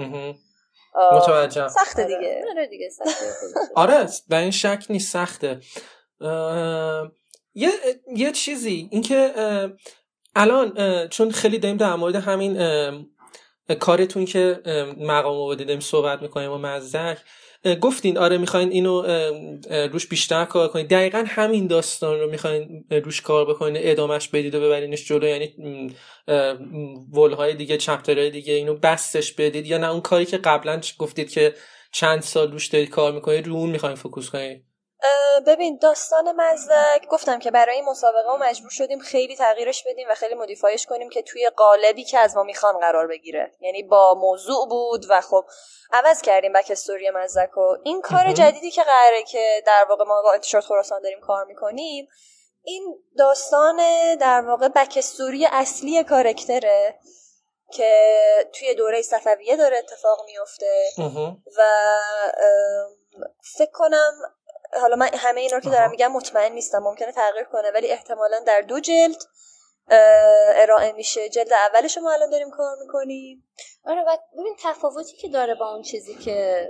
[1.13, 2.45] متوجه سخته دیگه.
[2.49, 3.25] آره دیگه سخته.
[3.75, 5.59] آره در این شک نیست سخته.
[7.53, 7.71] یه
[8.15, 9.33] یه چیزی اینکه
[10.35, 12.57] الان چون خیلی داریم در مورد همین
[13.79, 14.61] کارتون که
[14.99, 17.17] مقام آورده داریم صحبت می‌کنیم و مزدک
[17.81, 19.01] گفتین آره می‌خواین اینو
[19.87, 24.61] روش بیشتر کار کنید دقیقا همین داستان رو می‌خواین روش کار بکنید ادامش بدید و
[24.61, 25.55] ببرینش جلو یعنی
[27.13, 31.53] ولهای دیگه چپترهای دیگه اینو بستش بدید یا نه اون کاری که قبلا گفتید که
[31.91, 34.66] چند سال روش دارید کار می‌کنید رو اون می‌خواین فکوس کنید
[35.47, 40.15] ببین داستان مزدک گفتم که برای این مسابقه ما مجبور شدیم خیلی تغییرش بدیم و
[40.15, 43.55] خیلی مدیفایش کنیم که توی قالبی که از ما می‌خوان قرار بگیره.
[43.59, 45.45] یعنی با موضوع بود و خب
[45.91, 50.21] عوض کردیم بک استوری مزدک و این کار جدیدی که قراره که در واقع ما
[50.21, 52.07] با انتشارات خراسان داریم کار می‌کنیم
[52.63, 53.77] این داستان
[54.15, 56.99] در واقع بک استوری اصلی کارکتره
[57.71, 60.89] که توی دوره صفویه داره اتفاق میفته
[61.57, 61.63] و
[63.57, 64.11] فکر کنم
[64.81, 68.39] حالا من همه اینا رو که دارم میگم مطمئن نیستم ممکنه تغییر کنه ولی احتمالا
[68.39, 69.23] در دو جلد
[70.55, 71.29] ارائه میشه.
[71.29, 73.46] جلد اولش ما الان داریم کار می‌کنیم.
[73.85, 76.67] آره و ببین تفاوتی که داره با اون چیزی که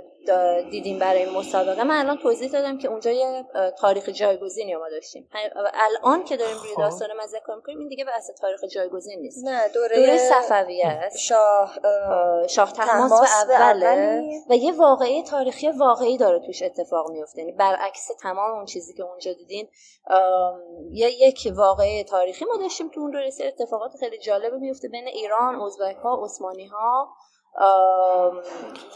[0.70, 1.84] دیدیم برای مسابقه.
[1.84, 3.44] من الان توضیح دادم که اونجا یه
[3.78, 5.28] تاریخ جایگزینی ما داشتیم.
[5.74, 6.82] الان که داریم روی خب.
[6.82, 9.44] داستان مزه کار می‌کنیم این دیگه بحث تاریخ جایگزین نیست.
[9.44, 11.18] نه دوره, دوره صفویه است.
[11.18, 11.78] شاه
[12.48, 18.50] شاه تحماس اوله و یه واقعی تاریخی واقعی داره توش اتفاق میفته یعنی برعکس تمام
[18.50, 19.68] اون چیزی که اونجا دیدین
[20.90, 23.30] یه یک واقعی تاریخی ما داشتیم تو اون دوره.
[23.40, 26.77] اتفاقات خیلی جالب میفته بین ایران ازبک ها عثمانی ها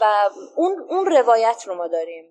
[0.01, 0.05] و
[0.55, 2.25] اون اون روایت رو ما داریم.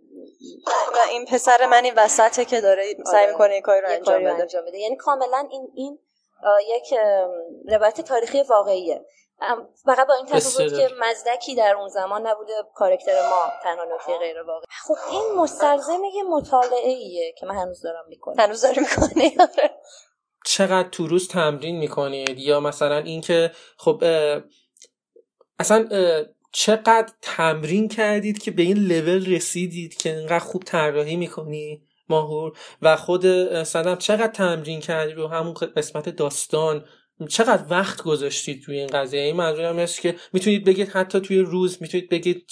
[0.67, 3.33] و این پسر من این وسطه که داره سعی آره.
[3.33, 4.33] می‌کنه این کاری رو انجام بده.
[4.33, 4.79] انجام بده.
[4.79, 5.99] یعنی کاملا این این
[6.77, 6.95] یک
[7.69, 9.07] روایت تاریخی واقعیه.
[9.85, 14.43] فقط با این تفاوت که مزدکی در اون زمان نبوده کارکتر ما تنها نکته غیر
[14.43, 14.67] واقعی.
[14.87, 18.41] خب این مستلزم یه مطالعه ایه که من هنوز دارم می‌کنم.
[18.41, 19.49] هنوز دارم می‌کنه
[20.45, 24.03] چقدر تو روز تمرین می‌کنید؟ یا مثلا اینکه خب
[25.63, 25.89] اصلا
[26.53, 32.97] چقدر تمرین کردید که به این لول رسیدید که اینقدر خوب طراحی می‌کنی ماهور؟ و
[32.97, 33.27] خود
[33.63, 36.85] صدم چقدر تمرین کردید رو همون قسمت داستان
[37.29, 41.79] چقدر وقت گذاشتید توی این قضیه؟ این منظورم است که می‌تونید بگید حتی توی روز
[41.81, 42.47] می‌تونید بگید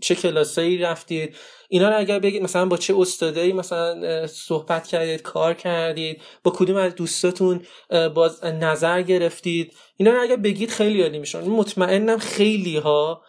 [0.00, 1.36] چه کلاسایی رفتید.
[1.68, 6.76] اینا رو اگر بگید مثلا با چه استادایی مثلا صحبت کردید کار کردید با کدوم
[6.76, 7.62] از دوستاتون
[8.14, 9.72] باز نظر گرفتید.
[9.96, 13.22] اینا رو اگر بگید خیلی عالی میشن مطمئنم خیلی ها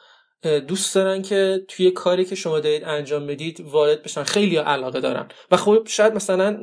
[0.67, 4.23] دوست دارن که توی کاری که شما دارید انجام بدید وارد بشن.
[4.23, 5.27] خیلی علاقه دارن.
[5.51, 6.59] و خب شاید مثلا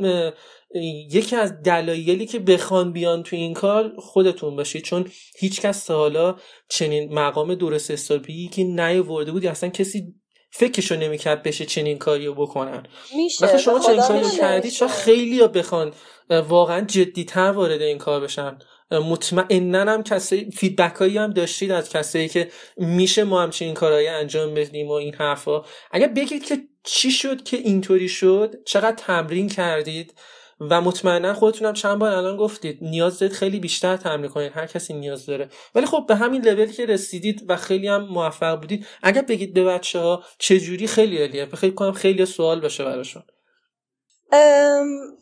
[1.11, 6.37] یکی از دلایلی که بخوان بیان تو این کار خودتون باشید چون هیچکس تا حالا
[6.69, 10.15] چنین مقام درست حسابی که نیاورده بودی اصلا کسی
[10.53, 12.87] فکرشو نمی‌کرد بشه چنین کاری رو بکنن.
[13.17, 13.47] میشه.
[13.47, 15.93] وقتی شما چنین کاری کردید چون خیلی ها بخوان
[16.31, 18.59] واقعا جدیتر وارد این کار بشن.
[18.91, 24.55] مطمئنا هم کسی فیدبک هایی هم داشتید از کسایی که میشه ما همچین کارهایی انجام
[24.55, 25.63] بدیم و این حرفا.
[25.91, 30.15] اگر بگید که چی شد که اینطوری شد چقدر تمرین کردید
[30.61, 34.67] و مطمئنا خودتون هم چند بار الان گفتید نیاز دارید خیلی بیشتر تمرین کنید هر
[34.67, 35.51] کسی نیاز داره.
[35.75, 39.65] ولی خب به همین لولی که رسیدید و خیلی هم موفق بودید اگر بگید به
[39.65, 43.23] بچه ها چجوری خیلی عالیه؟ فکر کنم خیلی سوال باشه براشون.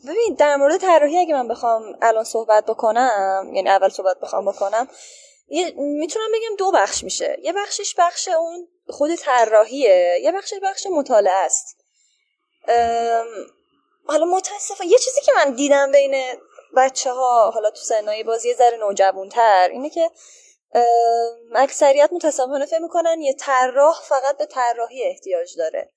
[0.07, 4.87] ببین در مورد طراحی اگه من بخوام الان صحبت بکنم یعنی اول صحبت بخوام بکنم
[5.77, 7.37] می‌تونم بگم دو بخش میشه.
[7.43, 11.77] یه بخشش بخش اون خود طراحیه یه بخشش بخش مطالعه است.
[14.09, 14.83] حالا متاسفم.
[14.83, 16.41] یه چیزی که من دیدم بین
[16.77, 20.11] بچه ها حالا تو سنهای بازی یه ذره نوجوانتر اینه که
[21.55, 25.91] اکثریت متاسفانه فکر می‌کنن یه طراح فقط به طراحی احتیاج داره.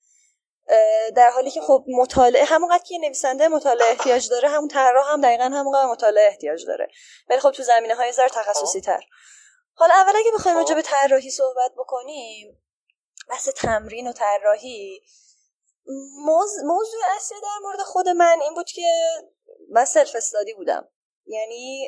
[1.15, 5.43] در حالی که خب مطالعه همونقدر که نویسنده مطالعه احتیاج داره همون طراح هم دقیقا
[5.43, 6.87] همونقدر مطالعه احتیاج داره.
[7.29, 9.03] ولی خب تو زمینه های زر تخصصی تر
[9.73, 12.63] حالا اول اگه بخوایم راجع به طراحی صحبت بکنیم
[13.29, 15.01] بحث تمرین و طراحی
[16.63, 18.87] موضوع اصلی در مورد خود من این بود که
[19.69, 20.87] من سلف استادی بودم.
[21.25, 21.87] یعنی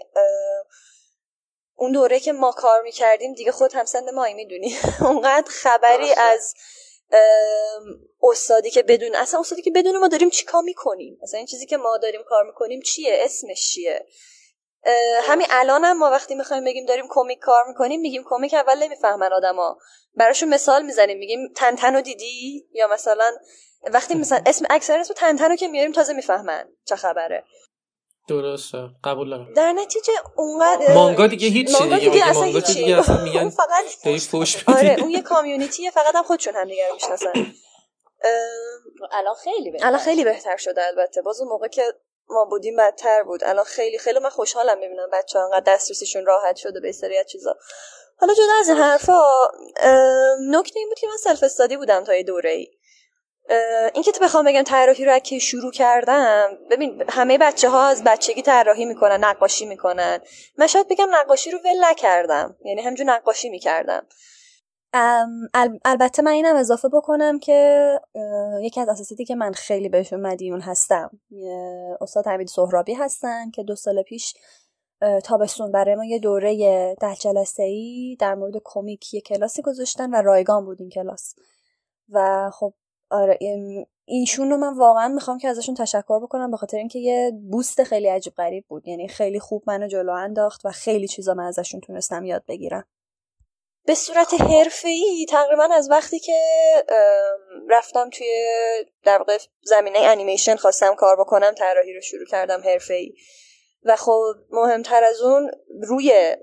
[1.76, 4.78] اون دوره که ما کار می‌کردیم دیگه خود همسند مایی می‌دونی.
[5.10, 6.54] اونقدر خبری از
[8.24, 11.78] استادی که بدون اصلا استادی که بدون ما داریم چیکار می‌کنیم؟ مثلا این چیزی که
[11.78, 14.06] ما داریم کار می‌کنیم چیه؟ اسمش چیه؟
[15.22, 19.34] همین الان هم ما وقتی می‌خوایم بگیم داریم کمیک کار می‌کنیم میگیم کمیک اول نمی‌فهمن
[19.34, 19.78] آدما.
[20.16, 23.32] براشون مثال می‌زنیم میگیم تنتنو دیدی؟ یا مثلا
[23.94, 27.44] وقتی مثلا اسم اکثر اسم تنتنو که میاریم تازه می‌فهمن چه خبره.
[28.28, 28.78] درسته.
[29.04, 29.54] قبول دارم.
[29.54, 33.86] در نتیجه اونقدر مانگا دیگه هیچ دیگه, دیگه اصلا مانگا دیگه اصلا میگن فقط
[34.30, 37.34] فوش آره اون یه کامیونیتیه فقط هم خودشون هم دیگه می‌شناسن.
[39.12, 41.22] الان خیلی بهتر الان خیلی بهتر شده البته.
[41.22, 41.84] باز اون موقع که
[42.30, 43.44] ما بودیم بدتر بود.
[43.44, 47.56] الان خیلی خیلی من خوشحالم می‌بینم بچه ها انقدر دسترسیشون راحت شده به سری چیزا.
[48.18, 49.22] حالا جدا از این حرفا
[50.50, 52.68] نکته این بود که من سلف استادی بودم تا یه دوره ای
[53.94, 58.42] اینکه تو بخوام بگم طراحی رو که شروع کردم ببین همه بچه ها از بچگی
[58.42, 60.20] طراحی می‌کنن نقاشی می‌کنن.
[60.58, 64.06] من شاید بگم نقاشی رو ول نکردم یعنی همجور نقاشی می‌کردم.
[65.86, 67.92] البته من اینم اضافه بکنم که
[68.62, 71.20] یکی از اساساتی که من خیلی بهشون مدیون هستم
[72.02, 74.34] استاد حمید سهرابی هستن که دو سال پیش
[75.24, 76.56] تابستون برای ما یه دوره
[77.02, 81.36] ده جلسه ای در مورد کمیک یه کلاسی گذاشتن و رایگان بود این کلاس.
[82.10, 82.74] و خب
[83.10, 83.40] آره
[84.06, 88.08] اینشون رو من واقعا می‌خوام که ازشون تشکر بکنم به خاطر اینکه یه بوست خیلی
[88.08, 88.88] عجیب غریب بود.
[88.88, 92.86] یعنی خیلی خوب منو جلو انداخت و خیلی چیزا من ازشون تونستم یاد بگیرم.
[93.86, 94.34] به صورت
[94.86, 96.40] ای تقریبا از وقتی که
[97.70, 98.28] رفتم توی
[99.04, 103.14] در واقع زمینه انیمیشن خواستم کار بکنم طراحی رو شروع کردم ای
[103.84, 106.36] و خب مهمتر از اون روی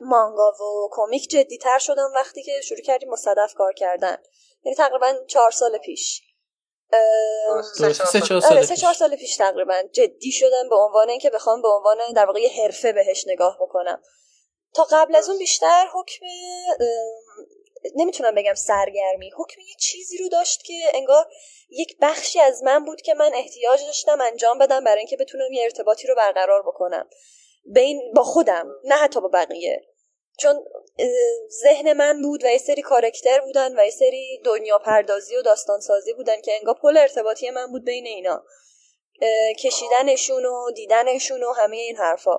[0.00, 4.16] مانگا و کمیک جدیتر شدم وقتی که شروع کردیم مصدف کار کردن.
[4.64, 6.22] یعنی تقریبا چهار سال پیش.
[7.74, 9.82] سه چهار سال, آره، سال پیش تقریبا.
[9.92, 14.02] جدی شدم به عنوان اینکه بخوام به عنوان در واقع حرفه بهش نگاه بکنم.
[14.74, 16.26] تا قبل از اون بیشتر حکم
[17.96, 19.30] نمی‌تونم بگم سرگرمی.
[19.36, 21.26] حکم یه چیزی رو داشت که انگار
[21.70, 25.64] یک بخشی از من بود که من احتیاج داشتم انجام بدم برای اینکه بتونم یه
[25.64, 27.08] ارتباطی رو برقرار بکنم.
[27.64, 29.88] بین با خودم نه حتی با بقیه.
[30.38, 30.64] چون
[31.62, 35.80] ذهن من بود و یه سری کارکتر بودن و یه سری دنیا پردازی و داستان
[35.80, 38.44] سازی بودن که انگار پل ارتباطی من بود بین اینا.
[39.58, 42.36] کشیدنشون و دیدنشون و همه این حرفا.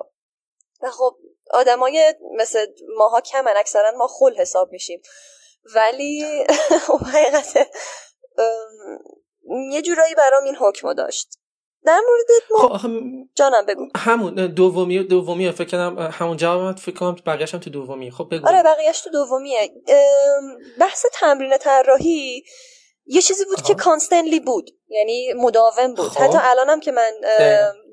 [0.82, 1.16] و خب
[1.50, 5.02] آدمای مثل ماها کمن اکثرا ما خل حساب میشیم.
[5.74, 6.44] ولی
[7.12, 7.68] حقیقت
[9.70, 11.39] یه جورایی برام این حکم داشت.
[11.86, 12.88] در مورد خب
[13.34, 13.88] جانم بگو.
[13.96, 18.10] همون دومی دومی فکر کنم همون جواب فکر کنم بقیه‌ش هم تو دومی.
[18.10, 18.48] خب بگو.
[18.48, 19.70] آره بقیه‌اش تو دومیه.
[20.78, 22.44] بحث تمرین طراحی
[23.06, 26.08] یه چیزی بود که کانستنتلی بود یعنی مداوم بود.
[26.08, 26.22] خب.
[26.22, 27.12] حتی الانم که من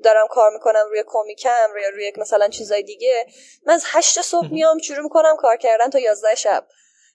[0.04, 3.26] دارم کار می‌کنم روی کمیکم روی روی مثلا چیزای دیگه
[3.66, 6.66] من از هشت صبح میام شروع می‌کنم کار کردن تا یازده شب.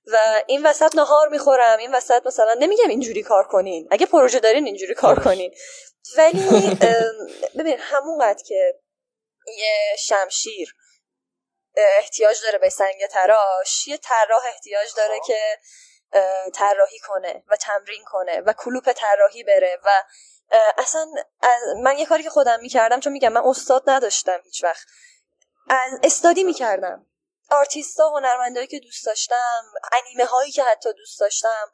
[0.08, 3.88] و این وسط نهار می‌خورم این وسط مثلا نمیگم اینجوری کار کنین.
[3.92, 5.54] اگه پروژه دارین اینجوری کار کنین.
[6.18, 6.76] ولی
[7.60, 8.80] ببین همونقدر که
[9.58, 10.76] یه شمشیر
[11.76, 15.28] احتیاج داره به سنگ تراش یه طراح احتیاج داره خب.
[15.28, 15.58] که
[16.54, 20.04] طراحی کنه و تمرین کنه و کلوپ طراحی بره و
[20.78, 21.06] اصلا
[21.84, 24.88] من یه کاری که خودم می‌کردم چون میگم من استاد نداشتم هیچ وقت.
[26.04, 27.06] استادی می‌کردم.
[27.52, 31.72] آرتیستا هنرمندایی که دوست داشتم انیمه هایی که حتی دوست داشتم.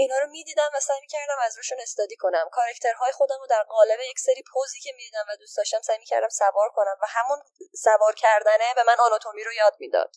[0.00, 2.46] اینا رو می‌دیدم و سعی می‌کردم از روشون استادی کنم.
[2.52, 6.28] کارکترهای خودم رو در قالب یک سری پوزی که می‌دیدم و دوست داشتم سعی می‌کردم
[6.28, 7.38] سوار کنم و همون
[7.74, 10.16] سوار کردنه به من آناتومی رو یاد می‌داد.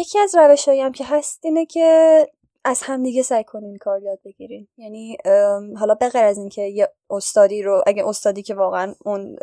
[0.00, 2.28] یکی از روش هم که هست اینه که
[2.64, 4.68] از همدیگه سعی کنین کار یاد بگیرین.
[4.76, 5.18] یعنی
[5.78, 9.38] حالا بغیر از اینکه یه استادی رو اگه استادی که واقعا اون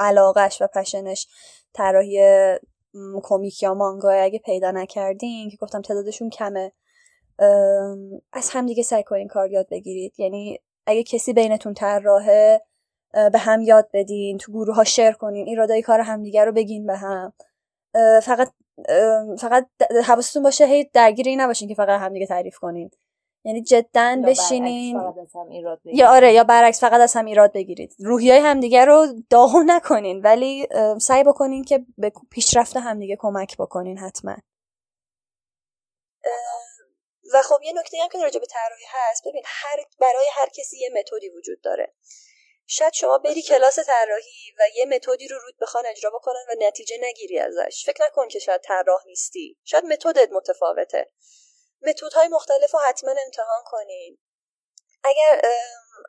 [0.00, 1.28] علاقش و پشنش
[1.74, 2.18] طراحی
[3.22, 6.72] کمیک یا مانگا اگه پیدا نکردین که گفتم تعدادشون کمه.
[8.32, 10.12] از همدیگه سعی کنین کار یاد بگیرید.
[10.18, 12.62] یعنی اگه کسی بینتون طراحه
[13.32, 16.96] به هم یاد بدین تو گروه ها شیر کنین ایرادای کار همدیگه رو بگین به
[16.96, 17.32] هم.
[18.22, 18.52] فقط
[19.38, 19.66] فقط
[20.04, 22.90] حواستون باشه هی درگیری نباشین که فقط همدیگه تعریف کنین.
[23.46, 25.00] یعنی جدا بشینین.
[25.84, 27.96] یا آره یا برعکس فقط از هم ایراد بگیرید.
[27.98, 30.66] روحی های همدیگه رو داغو نکنین ولی
[31.00, 34.36] سعی بکنین که به پیشرفت همدیگه کمک بکنین حتما.
[37.34, 40.78] و خب یه نکته هم که راجع به طراحی هست ببین هر برای هر کسی
[40.78, 41.94] یه متدی وجود داره.
[42.66, 46.96] شاید شما بری کلاس طراحی و یه متدی رو رود بخوان اجرا بکنن و نتیجه
[47.00, 47.82] نگیری ازش.
[47.86, 49.58] فکر نکن که شاید طراح نیستی.
[49.64, 51.12] شاید متدت متفاوته.
[51.82, 54.18] متدهای مختلف رو حتما امتحان کنین.
[55.04, 55.42] اگر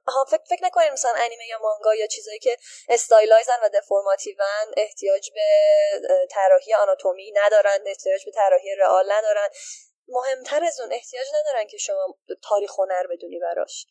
[0.08, 2.58] ها فکر فکر نکنین مثلا انیمه یا مانگا یا چیزایی که
[2.90, 4.38] stylize ن و deformation
[4.78, 5.42] احتیاج به
[6.32, 9.50] طراحی آناتومی ندارن احتیاج به طراحی real ندارن.
[10.08, 13.86] مهمتر از اون احتیاج ندارن که شما تاریخ هنر بدونی براش.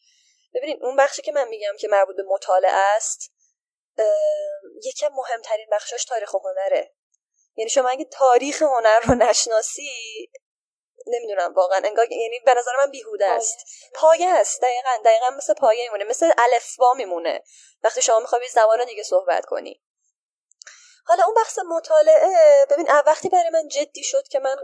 [0.55, 3.33] ببینید اون بخشی که من میگم که مربوط به مطالعه است
[4.85, 6.95] یکی مهمترین بخشش تاریخ هنره.
[7.57, 9.91] یعنی شما اگه تاریخ هنر رو نشناسی
[11.07, 13.57] نمی‌دونم واقعا انگار یعنی به نظر من بیهوده است.
[13.95, 17.43] پایه است دقیقا دقیقا مثل پایه میمونه مثل الفبا میمونه.
[17.83, 19.83] وقتی شما می‌خوای زبان دیگه صحبت کنی.
[21.07, 24.57] حالا اون بحث مطالعه ببین وقتی برای من جدی شد که من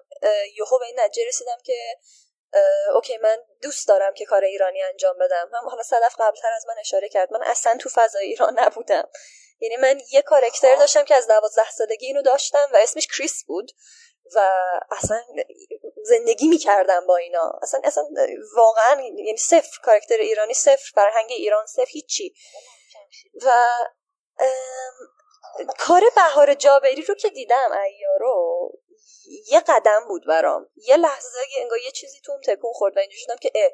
[0.57, 1.98] یهو به این نتیجه رسیدم که
[2.94, 5.50] اوکی من دوست دارم که کار ایرانی انجام بدم.
[5.53, 9.09] هم حالا صدف قبلتر از من اشاره کرد من اصلا تو فضای ایران نبودم.
[9.61, 13.73] یعنی من یه کارکتر داشتم که از دوازده سالگی اینو داشتم و اسمش کریس بود
[14.35, 14.58] و
[14.90, 15.23] اصلا
[16.02, 17.52] زندگی می‌کردم با اینا.
[17.62, 18.04] اصلا اصلا
[18.56, 22.35] واقعا یعنی صفر کارکتر ایرانی صفر فرهنگ ایران صفر هیچی.
[23.42, 23.67] و
[25.79, 28.73] کار بهار جابری رو که دیدم ایارو
[29.46, 30.69] یه قدم بود برام.
[30.77, 33.73] یه لحظه انگار یه چیزی توم تکون خورد و اینجوری شدم که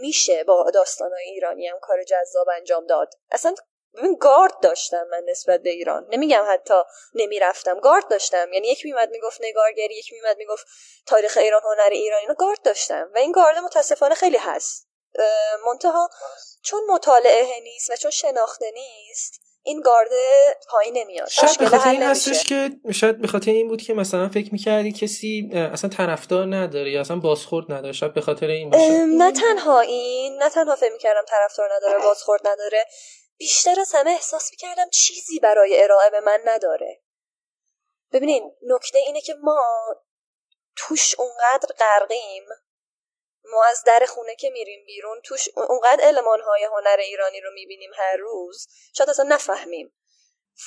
[0.00, 3.14] میشه با داستانهای ایرانی هم کار جذاب انجام داد.
[3.30, 3.54] اصلا
[3.94, 6.06] ببین گارد داشتم من نسبت به ایران.
[6.10, 6.74] نمیگم حتی
[7.14, 8.52] نمی‌رفتم گارد داشتم.
[8.52, 10.66] یعنی یک میمد می‌گفت نگارگری یک میمد می‌گفت
[11.06, 13.10] تاریخ ایران هنر ایران اینا گارد داشتم.
[13.14, 14.88] و این گارد متاسفانه خیلی هست.
[15.66, 16.10] منتها
[16.62, 21.28] چون مطالعه نیست و چون شناخته نیست این گارده پایین نمیاد.
[21.28, 24.92] شاید به خاطر این هستش که شاید به خاطر این بود که مثلا فکر می‌کردی
[24.92, 27.92] کسی اصلا طرفدار نداره یا اصلا بازخورد نداره.
[27.92, 29.04] شاید به خاطر این باشه.
[29.04, 32.84] نه تنها این نه تنها فکر می‌کردم طرفدار نداره بازخورد نداره.
[33.38, 37.02] بیشتر از همه احساس می‌کردم چیزی برای ارائه به من نداره.
[38.12, 39.60] ببینین نکته اینه که ما
[40.76, 42.44] توش اونقدر غرقیم
[43.52, 47.90] ما از در خونه که میریم بیرون توش اونقدر علمان های هنر ایرانی رو می‌بینیم
[47.96, 49.92] هر روز شاید اصلا نفهمیم.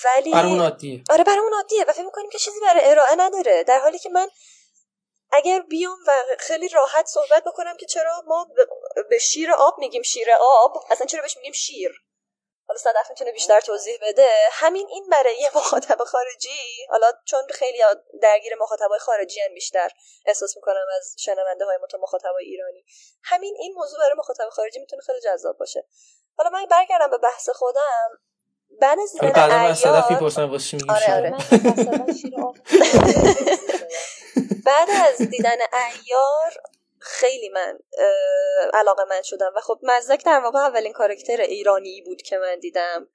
[0.05, 1.03] ولی برامون عادیه.
[1.09, 3.63] آره برامون عادیه و فکر می‌کنیم که چیزی برای ارائه نداره.
[3.63, 4.30] در حالی که من
[5.32, 8.47] اگر بیام و خیلی راحت صحبت بکنم که چرا ما
[9.09, 11.91] به شیر آب میگیم شیر آب اصلا چرا بهش میگیم شیر؟
[12.70, 14.30] حالا صدف می‌تونه بیشتر توضیح بده.
[14.51, 16.86] همین این برای یه مخاطب خارجی.
[16.89, 17.78] حالا چون خیلی
[18.22, 19.89] درگیر مخاطبای خارجی هم بیشتر
[20.26, 22.86] احساس می‌کنم از شنونده های متو مخاطبای ایرانی.
[23.24, 25.86] همین این موضوع برای مخاطب خارجی می‌تونه خیلی جذاب باشه.
[26.38, 28.09] حالا من برگردم به بحث خودم.
[28.82, 29.51] بعد از دیدن
[30.89, 31.32] آره آره.
[34.65, 36.53] بعد از دیدن ایار
[37.02, 37.80] خیلی من
[38.74, 39.54] علاقه من شدم.
[39.56, 43.10] و خب مزدک در واقع اولین کارکتر ایرانی بود که من دیدم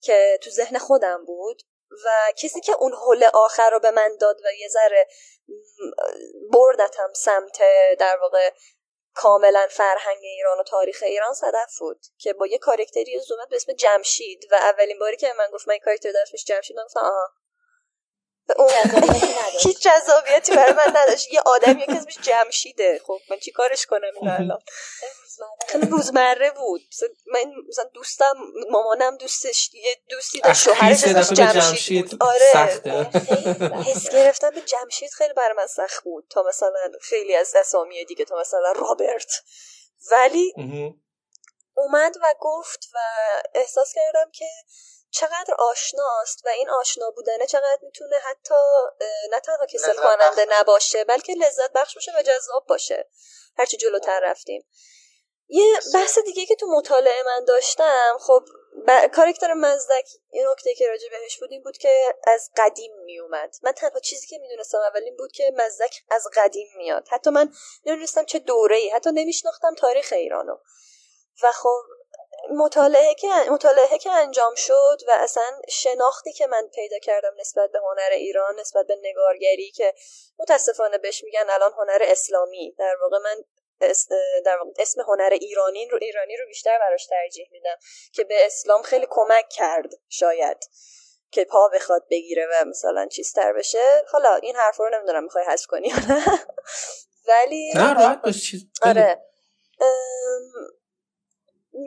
[0.00, 1.62] که تو ذهن خودم بود
[2.04, 5.08] و کسی که اون حل آخر رو به من داد و یه ذره
[6.52, 7.58] بردتم سمت
[7.98, 8.50] در واقع
[9.14, 13.72] کاملا فرهنگ ایران و تاریخ ایران صدف بود که با یه کارکتری زومت به اسم
[13.72, 17.30] جمشید و اولین باری که من گفت من کارکتر دارم جمشید من گفتم آها.
[18.56, 18.68] اون
[19.64, 21.32] هیچ جذابیتی برای من نداشت.
[21.32, 23.00] یه آدم یکی اسمش جمشیده.
[23.06, 24.58] خب من چی کارش کنم این الان؟
[25.68, 26.80] خیلی روزمره بود.
[27.26, 28.34] من مثلا دوستم
[28.70, 30.62] مامانم دوستش یه دوستی داشت.
[30.62, 32.22] شوهرش اسمش جمشید بود.
[32.22, 32.80] آره.
[33.86, 36.26] حس گرفتم به جمشید خیلی برای من سخت بود.
[36.30, 36.70] تا مثلا
[37.00, 39.42] خیلی از اسامی دیگه تا مثلا رابرت.
[40.10, 40.54] ولی
[41.76, 42.98] اومد و گفت و
[43.54, 44.46] احساس کردم که
[45.16, 48.54] چقدر آشناست و این آشنا بودنه چقدر می‌تونه حتی
[49.30, 53.08] نه تنها کسل کننده نباشه بلکه لذت بخش باشه و جذاب باشه.
[53.58, 54.68] هرچی جلوتر رفتیم.
[55.48, 58.44] یه بحث دیگه که تو مطالعه من داشتم خب
[58.86, 59.06] ب...
[59.06, 63.72] کارکتر مزدک این نکته که راجع بهش بود این بود که از قدیم میومد من
[63.72, 67.08] تنها چیزی که می‌دونستم اول این بود که مزدک از قدیم میاد.
[67.10, 67.52] حتی من
[67.86, 70.56] نمی‌دونستم چه دوره ای حتی نمیشناختم تاریخ ایرانو.
[71.42, 71.82] و خب
[72.50, 77.78] مطالعه که مطالعه که انجام شد و اصلا شناختی که من پیدا کردم نسبت به
[77.78, 79.94] هنر ایران نسبت به نگارگری که
[80.38, 82.74] متاسفانه بهش میگن الان هنر اسلامی.
[82.78, 83.44] در واقع من
[84.44, 87.76] در واقع اسم هنر ایرانی رو ایرانی رو بیشتر براش ترجیح میدم
[88.12, 90.58] که به اسلام خیلی کمک کرد شاید
[91.30, 94.04] که پا بخواد بگیره و مثلا چیزتر بشه.
[94.08, 95.92] حالا این حرف رو نمی‌دونم می‌خوای حذف کنی
[97.28, 97.94] ولی نه
[98.82, 99.22] آره.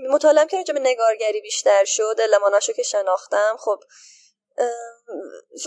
[0.10, 3.58] مطالعه که راجع به نگارگری بیشتر شد الماناشو که شناختم.
[3.60, 3.84] خب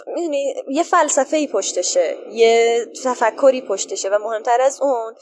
[0.07, 5.17] می‌دونی یه فلسفه ای پشتشه یه تفکری پشتشه و مهمتر از اون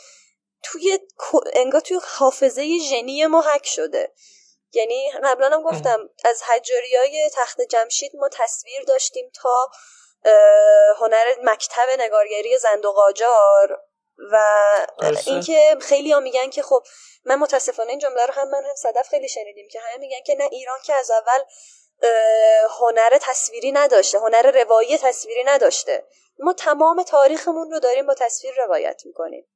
[0.63, 0.99] توی
[1.53, 4.13] انگار توی حافظه ژنی ما حک شده.
[4.73, 9.71] یعنی قبلا هم گفتم از حجاری های تخت جمشید ما تصویر داشتیم تا
[10.99, 13.83] هنر مکتب نگارگری زند و قاجار
[14.33, 14.45] و
[15.27, 16.83] اینکه خیلی ها میگن که خب
[17.25, 20.35] من متاسفانه این جمله رو هم من هم صدف خیلی شنیدیم که همه میگن که
[20.35, 21.45] نه ایران که از اول
[22.81, 26.05] هنر تصویری نداشته هنر روایی تصویری نداشته.
[26.39, 29.49] ما تمام تاریخمون رو داریم با تصویر روایت می‌کنیم.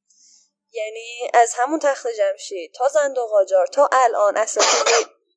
[0.73, 5.14] یعنی از همون تخت جمشید تا زند و قاجار تا الان اساتید